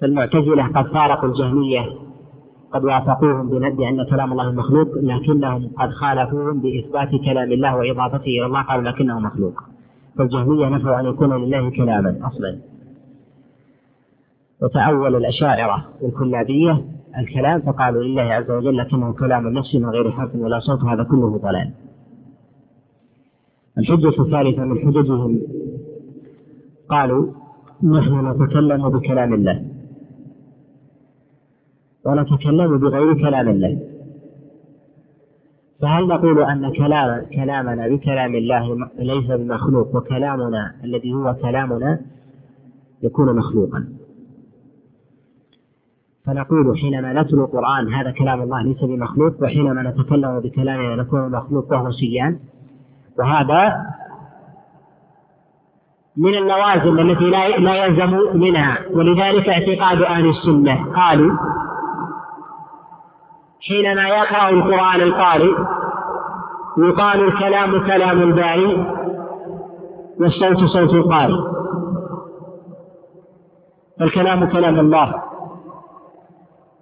[0.00, 2.05] فالمعتزلة قد فارقوا الجهمية
[2.72, 8.62] قد وافقوهم بأن كلام الله مخلوق لكنهم قد خالفوهم بإثبات كلام الله وإضافته إلى الله
[8.62, 9.62] قالوا لكنه مخلوق.
[10.18, 12.58] فالجهمية نفوا أن يكون لله كلاما أصلا.
[14.62, 16.84] وتأول الأشاعرة والكلابية
[17.18, 21.38] الكلام فقالوا لله عز وجل لكنه كلام النفس من غير حرف ولا صوت هذا كله
[21.38, 21.70] ضلال.
[23.78, 25.40] الحجة الثالثة من حججهم
[26.88, 27.26] قالوا
[27.82, 29.75] نحن نتكلم بكلام الله.
[32.06, 33.78] ونتكلم بغير كلام الله.
[35.82, 42.00] فهل نقول أن كلام كلامنا بكلام الله ليس بمخلوق وكلامنا الذي هو كلامنا
[43.02, 43.88] يكون مخلوقا؟
[46.26, 51.90] فنقول حينما نتلو القرآن هذا كلام الله ليس بمخلوق وحينما نتكلم بكلامنا نكون مخلوق وهو
[51.90, 52.38] سيان
[53.18, 53.76] وهذا
[56.16, 58.78] من اللوازم التي لا لا يلزم منها.
[58.92, 61.32] ولذلك اعتقاد أهل السنة قالوا
[63.60, 65.54] حينما يقرأ القرآن القارئ
[66.78, 68.86] يقال الكلام كلام الباري
[70.20, 71.56] والصوت صوت القارئ.
[74.00, 75.14] الكلام كلام الله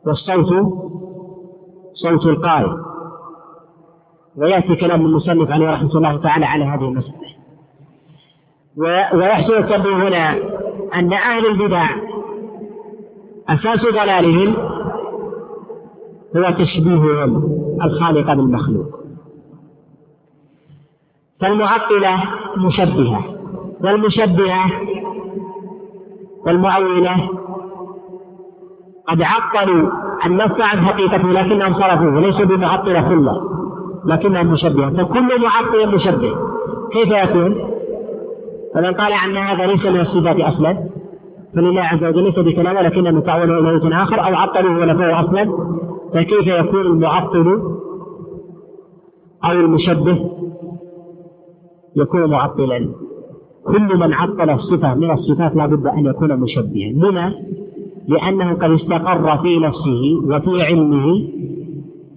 [0.06, 0.48] والصوت
[1.94, 2.72] صوت القارئ.
[4.36, 7.34] ويأتي كلام المصنف عليه رحمة الله تعالى على هذه المسألة.
[9.14, 10.30] ويحصل التنبيه هنا
[10.94, 11.86] أن أهل البدع
[13.48, 14.73] أساس ضلالهم
[16.36, 17.42] هو تشبيههم
[17.84, 19.00] الخالق بالمخلوق.
[21.40, 22.24] فالمعطلة
[22.56, 23.24] مشبهة
[23.80, 24.70] والمشبهة
[26.46, 27.28] والمعولة
[29.08, 29.90] قد عطلوا
[30.26, 33.50] النص عن حقيقته لكنهم صرفوه وليسوا بمعطلة كله
[34.04, 34.90] لكنهم مشبهة.
[34.90, 36.34] فكل معطل مشبه.
[36.92, 37.70] كيف يكون؟
[38.74, 40.88] فمن قال أن هذا ليس من الصفات أصلا
[41.56, 45.44] فلله عز وجل ليس بكلامه لكنه متعول إلى وجه آخر أو عطلوه ونفوه أصلا.
[46.14, 47.62] فكيف يكون المعطل
[49.44, 50.30] أو المشبه؟
[51.96, 52.88] يكون معطلا.
[53.66, 56.92] كل من عطل صفة من الصفات لا بد أن يكون مشبها.
[56.94, 57.34] لما؟
[58.08, 61.28] لأنه قد استقر في نفسه وفي علمه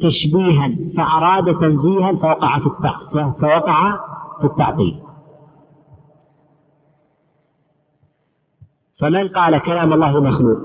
[0.02, 2.70] تشبيها فأراد تنزيها فوقع في
[3.40, 3.92] فوقع
[4.42, 5.07] في التعطيل.
[9.00, 10.58] فمن قال كلام الله مخلوق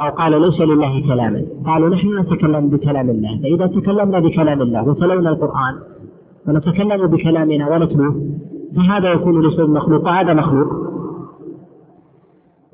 [0.00, 5.30] أو قال ليس لله كلاما قالوا نحن نتكلم بكلام الله فإذا تكلمنا بكلام الله وتلونا
[5.30, 5.74] القرآن
[6.48, 8.14] ونتكلم بكلامنا ونتلوه
[8.76, 10.68] فهذا يكون ليس مخلوق وهذا مخلوق.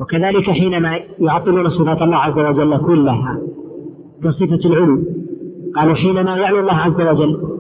[0.00, 3.38] وكذلك حينما يعطلون صفات الله عز وجل كلها
[4.24, 5.02] كصفة العلو
[5.76, 7.58] قالوا حينما يعلو الله عز وجل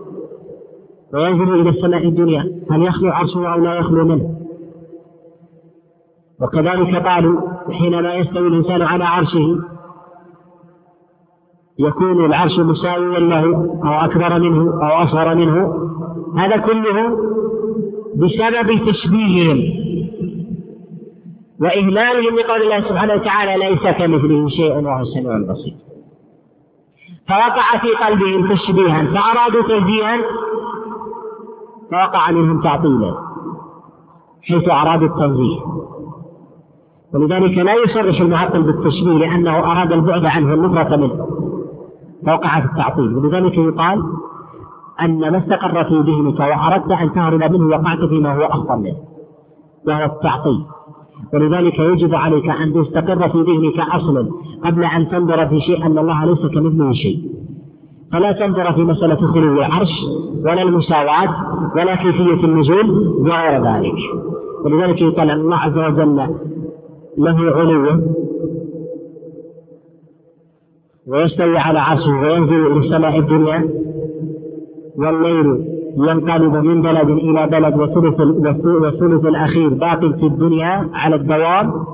[1.14, 4.33] وينزل إلى السماء الدنيا هل يخلو عرشه أو لا يخلو منه؟
[6.40, 7.40] وكذلك قالوا
[7.72, 9.60] حينما يستوي الإنسان على عرشه
[11.78, 13.44] يكون العرش مساويا له
[13.84, 15.74] أو أكبر منه أو أصغر منه.
[16.36, 17.18] هذا كله
[18.16, 19.84] بسبب تشبيههم
[21.60, 25.74] وإهمالهم لقول الله سبحانه وتعالى ليس كمثله شيء وهو السميع البصير.
[27.28, 30.16] فوقع في قلبهم تشبيها فأرادوا تنزيها
[31.90, 33.14] فوقع منهم تعطيلا
[34.42, 35.60] حيث أرادوا التنزيه
[37.14, 41.26] ولذلك لا يصرح المعطل بالتشبيه لأنه أراد البعد عنه النفرة منه.
[42.26, 43.16] فوقع في التعطيل.
[43.16, 44.02] ولذلك يقال
[45.00, 48.96] أن ما استقر في ذهنك وأردت أن تهرب منه وقعت فيما هو أخطر منه
[49.86, 50.64] وهو التعطيل.
[51.34, 54.28] ولذلك يجب عليك أن تستقر في ذهنك أصلا
[54.64, 57.18] قبل أن تنظر في شيء أن الله ليس كمثله شيء.
[58.12, 59.90] فلا تنظر في مسألة خلو العرش
[60.44, 61.28] ولا المساواة
[61.76, 63.98] ولا كيفية النزول وغير ذلك.
[64.64, 66.34] ولذلك يقال أن الله عز وجل
[67.18, 68.00] له علو.
[71.06, 73.68] ويستوي على عرشه وينزل إلى السماء الدنيا.
[74.96, 78.20] والليل ينقلب من بلد إلى بلد وثلث
[78.64, 81.84] والثلث الأخير باق في الدنيا على الدوام.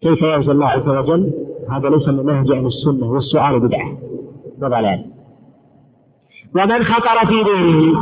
[0.00, 1.32] كيف ينزل الله عز وجل؟
[1.70, 3.96] هذا ليس من نهج أهل السنة والسؤال بدعة.
[4.62, 5.13] وضلال
[6.54, 8.00] ومن خطر في ذهنه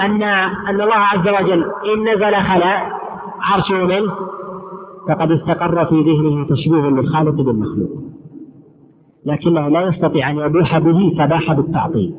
[0.00, 0.22] أن
[0.68, 3.00] أن الله عز وجل إن نزل خلا
[3.40, 4.12] عرشه منه
[5.08, 7.90] فقد استقر في ذهنه تشبيه للخالق بالمخلوق.
[9.26, 12.14] لكنه لا يستطيع أن يبوح به فباح بالتعطيل.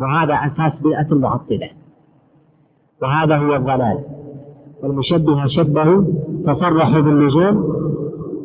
[0.00, 1.70] وهذا أساس بيئة المعطلة.
[3.02, 3.98] وهذا هو الضلال.
[4.82, 6.04] والمشبهة شبهوا
[6.46, 7.56] فصرحوا باللزوم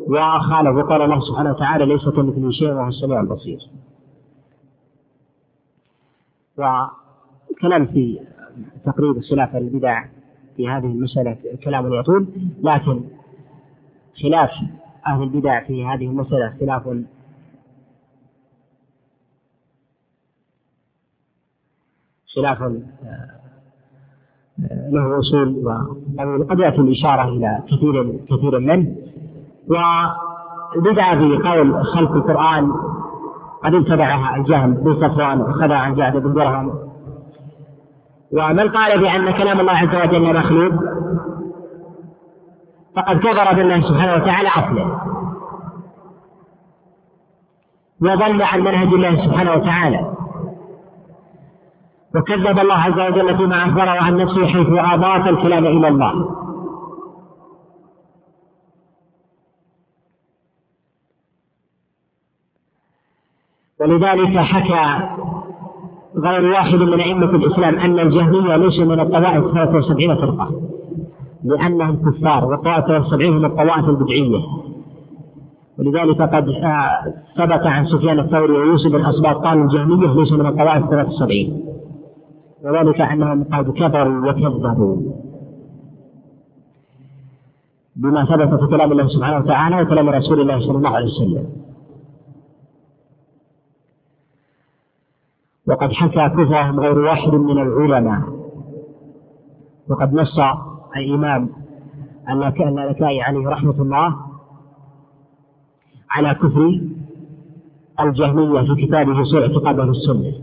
[0.08, 3.58] وخالفوا قال الله سبحانه وتعالى ليس كمثله شيء وهو السميع البصير.
[6.58, 8.20] وكلام في
[8.86, 10.06] تقريب خلاف البدع
[10.58, 12.28] في هذه المسألة كلام يطول
[12.62, 13.02] لكن
[14.24, 14.50] خلاف
[15.08, 16.84] أهل البدع في هذه المسألة خلاف
[22.36, 23.42] خلاف آه،
[24.90, 25.66] له أصول
[26.16, 28.96] وقد يأتي الإشارة إلى كثير كثير منه
[29.68, 32.72] وبدع في قول خلق القرآن
[33.64, 36.92] قد اتبعها الجهم بن صفوان وخذها عن جعد بن درهم.
[38.34, 40.74] ومن قال بأن كلام الله عز وجل مخلوق
[42.96, 45.02] فقد كفر بالله سبحانه وتعالى عقله
[48.02, 50.14] وضل عن منهج الله سبحانه وتعالى.
[52.16, 56.41] وكذب الله عز وجل فيما أخبره عن نفسه حيث أضاف الكلام إلى الله.
[63.82, 65.08] ولذلك حكى
[66.18, 70.52] غير واحد من أئمة الإسلام أن الجهمية ليسوا من الطوائف 73 فرقة
[71.44, 74.40] لأنهم كفار والطوائف 73 من الطوائف البدعية.
[75.80, 80.90] ولذلك قد آه، ثبت عن سفيان الثوري ويوسف بن أسباط قال الجهمية ليسوا من الطوائف
[80.90, 81.64] 73
[82.64, 84.96] وذلك أنهم قد كفروا وكذبوا.
[87.96, 91.61] بما ثبت في كلام الله سبحانه وتعالى وكلام رسول الله صلى الله عليه وسلم.
[95.68, 98.22] وقد حكى كفرهم غير واحد من العلماء.
[99.90, 100.40] وقد نص
[100.98, 101.50] الإمام
[102.30, 104.16] اللكائي عليه رحمة الله
[106.10, 106.82] على كفر
[108.00, 110.34] الجهمية في كتابه سوء اعتقاد أهل السنة.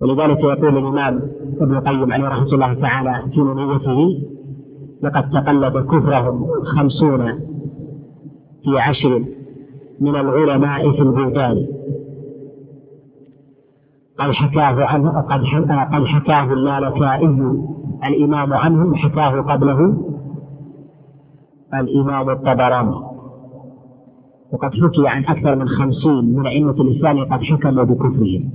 [0.00, 1.16] ولذلك يقول الإمام
[1.60, 4.20] ابن القيم عليه رحمة الله تعالى في نونيته
[5.02, 7.40] لقد تقلد كفرهم خمسون
[8.64, 9.24] في عشر
[10.00, 11.66] من العلماء في البلدان.
[14.18, 15.40] قد حكاه عنه قد
[15.94, 17.26] قد حكاه اللالكائي
[18.06, 19.96] الإمام عنه حكاه قبله
[21.74, 22.96] الإمام الطبراني.
[24.52, 28.50] وقد حكي عن أكثر من خمسين من أئمة الإسلام قد حكموا بكفرهم.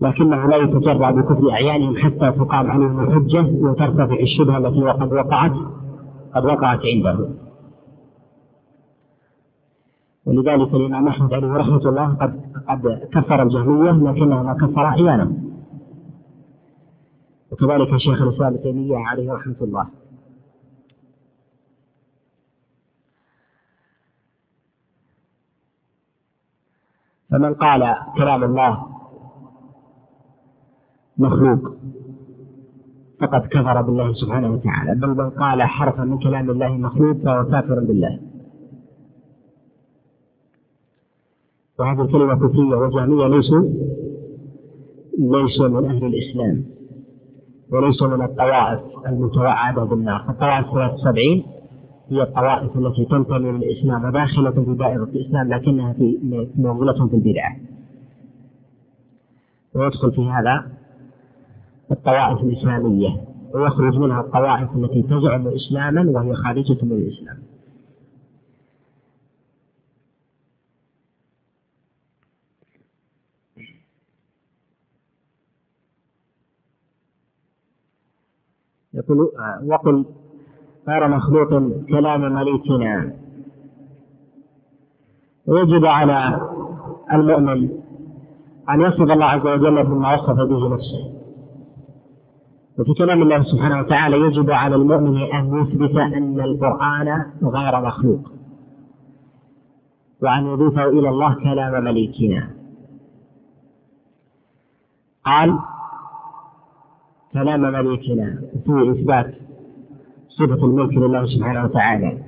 [0.00, 5.52] لكنه لا يتجرع بكفر أعيانهم حتى تقام عليهم الحجة وترتفع الشبهة التي قد وقعت
[6.34, 7.28] قد وقعت عنده.
[10.26, 15.32] ولذلك الإمام أحمد عليه رحمة الله قد قد كفر الجهمية لكنه ما كفر أعيانا
[17.50, 19.86] وكذلك شيخ الإسلام ابن تيمية عليه رحمة الله.
[27.30, 28.86] فمن قال كلام الله
[31.18, 31.60] مخلوق
[33.20, 34.94] فقد كفر بالله سبحانه وتعالى.
[34.94, 38.29] بل من قال حرفا من كلام الله مخلوق فهو كافر بالله.
[41.80, 43.64] وهذه الكلمة كفرية وجهمية ليسوا
[45.18, 46.64] ليسوا من أهل الإسلام.
[47.72, 50.30] وليسوا من الطوائف المتوعدة بالنار.
[50.30, 51.42] الطوائف 73
[52.08, 56.18] هي الطوائف التي تنتمي للإسلام وداخلة في دائرة الإسلام لكنها في
[56.56, 57.56] موصولة في البدعة
[59.74, 60.66] ويدخل في هذا
[61.90, 63.20] الطوائف الإسلامية
[63.54, 67.36] ويخرج منها الطوائف التي تزعم إسلاما وهي خارجة من الإسلام.
[79.00, 79.30] يقول
[79.66, 80.04] وقل
[80.88, 81.48] غير مخلوق
[81.88, 83.12] كلام مليكنا
[85.46, 86.40] ويجب على
[87.12, 87.70] المؤمن
[88.70, 91.12] أن يصف الله عز وجل بما وصف به نفسه.
[92.78, 98.20] وفي كلام الله سبحانه وتعالى يجب على المؤمن أن يثبت أن القرآن غير مخلوق
[100.22, 102.50] وأن يضيفه إلى الله كلام مليكنا.
[105.26, 105.58] قال
[107.32, 109.34] كلام مليكنا في إثبات
[110.28, 112.18] صفة الملك لله سبحانه وتعالى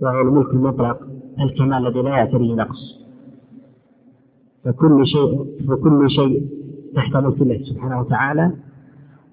[0.00, 0.98] وهو الملك المطلق
[1.40, 2.98] الكمال الذي لا يعتريه نقص.
[4.64, 6.48] فكل شيء فكل شيء
[6.94, 8.52] تحت ملك الله سبحانه وتعالى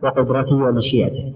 [0.03, 1.34] وقدرته ومشيئته.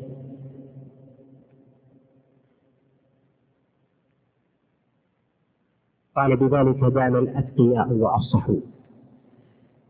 [6.15, 8.59] قال بذلك دان الأتقياء وأصحوا.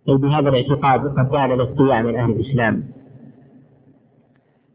[0.10, 2.99] أي بهذا الاعتقاد قد دان الأتقياء من أهل الإسلام.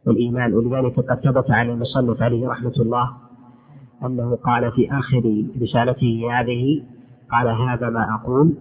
[0.06, 3.10] والإيمان ولذلك قد ثبت عن المصنف عليه رحمة الله
[4.04, 6.82] أنه قال في آخر رسالته هذه
[7.30, 8.54] قال هذا ما أقول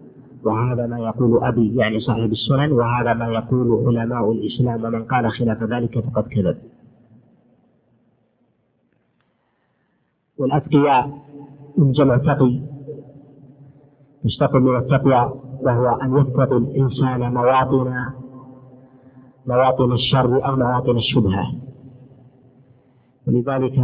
[0.43, 5.63] وهذا ما يقول أبي يعني صاحب السنن وهذا ما يقول علماء الإسلام ومن قال خلاف
[5.63, 6.57] ذلك فقد كذب.
[10.37, 11.09] والأتقياء
[11.77, 12.59] من جمع تقي
[14.25, 17.93] يشتق من التقوى وهو أن يتقي الإنسان مواطن
[19.45, 21.53] مواطن الشر أو مواطن الشبهة.
[23.27, 23.79] ولذلك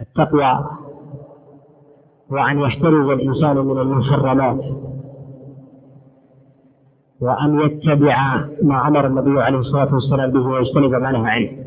[0.00, 0.70] التقوى
[2.30, 4.64] وأن يحترز الإنسان من المحرمات
[7.20, 11.64] وأن يتبع ما أمر النبي عليه الصلاة والسلام به ويجتنب ما نهى عنه.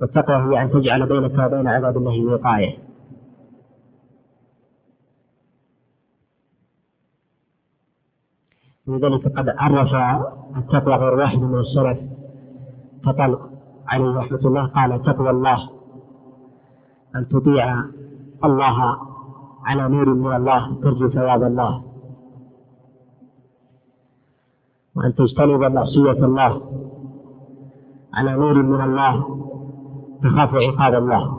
[0.00, 2.87] والتقوى هي أن تجعل بينك وبين عذاب الله وقاية.
[8.88, 9.94] لذلك قد عرف
[10.56, 11.98] التقوى غير واحد من السلف.
[13.04, 13.38] فقال
[13.88, 15.70] عليه رحمة الله قال تقوى الله
[17.16, 17.84] أن تطيع
[18.44, 18.96] الله
[19.64, 21.82] على نور من الله ترجو ثواب الله.
[24.96, 26.60] وأن تجتنب معصية الله
[28.14, 29.38] على نور من الله
[30.22, 31.38] تخاف عقاب الله.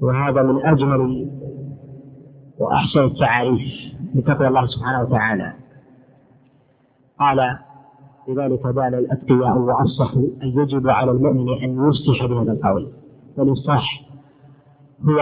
[0.00, 1.30] وهذا من أجمل
[2.58, 3.62] وأحسن التعاريف
[4.14, 5.65] لتقوى الله سبحانه وتعالى.
[7.20, 7.56] قال
[8.28, 12.88] لذلك بان الأتقياء وأصحوا أن يجب على المؤمن أن يصلح بهذا القول.
[13.36, 14.02] والإصلاح
[15.08, 15.20] هو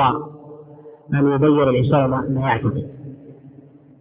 [1.15, 2.89] أن يبين الإنسان ما يعتقد.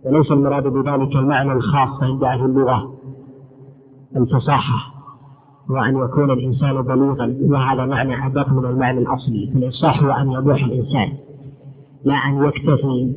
[0.06, 2.94] وليس المراد بذلك المعنى الخاص عند أهل اللغة
[4.16, 4.94] الفصاحة
[5.72, 7.38] هو أن يكون الإنسان بليغا.
[7.42, 9.52] وهذا معنى أدق من المعنى الأصلي.
[9.54, 11.18] فالإصلاح هو أن يبوح الإنسان
[12.04, 13.16] لا أن يكتفي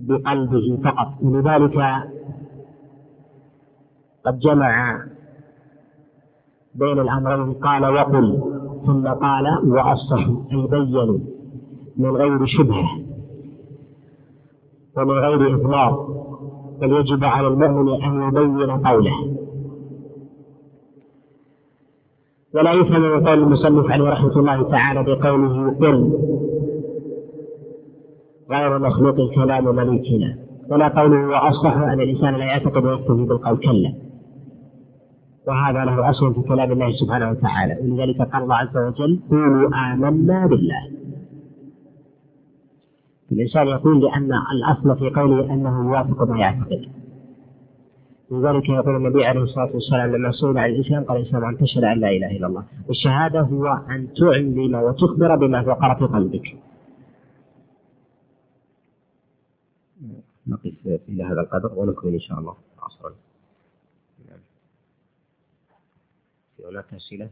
[0.00, 1.08] بقلبه فقط.
[1.22, 1.76] ولذلك
[4.26, 5.02] قد جمع
[6.74, 8.42] بين الأمرين قال وقل
[8.86, 11.18] ثم قال وأصلحوا أي بينوا
[11.96, 12.90] من غير شبهة
[14.96, 16.20] ومن غير إضرار
[16.80, 19.36] بل يجب على المؤمن أن يبين قوله.
[22.54, 26.18] ولا يفهم من قول المصنف عليه رحمة الله تعالى بقوله قل
[28.50, 30.38] غير مخلوق كلام مليكنا.
[30.70, 34.09] ولا قوله وأصلح أن الإنسان لا يعتقد ويكتفي بالقول كلا.
[35.50, 37.74] وهذا له أصل في كلام الله سبحانه وتعالى.
[37.82, 40.82] ولذلك قال الله عز وجل قولوا آمنا بالله.
[43.32, 46.82] الإنسان يقول لأن الأصل في قوله أنه يوافق ما يعتقد.
[48.30, 52.00] لذلك يقول النبي عليه الصلاة والسلام لما سئل عن الإسلام قال الإسلام أن تشهد أن
[52.00, 52.64] لا إله إلا الله.
[52.88, 56.56] والشهادة هو أن تعلم وتخبر بما وقر في قلبك.
[60.46, 60.74] نقف
[61.08, 62.54] إلى هذا القدر ونكمل إن شاء الله.
[62.82, 63.10] عصرا
[66.56, 67.30] في هناك أسئلة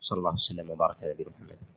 [0.00, 1.71] صلى الله وسلم وبارك على نبينا محمد.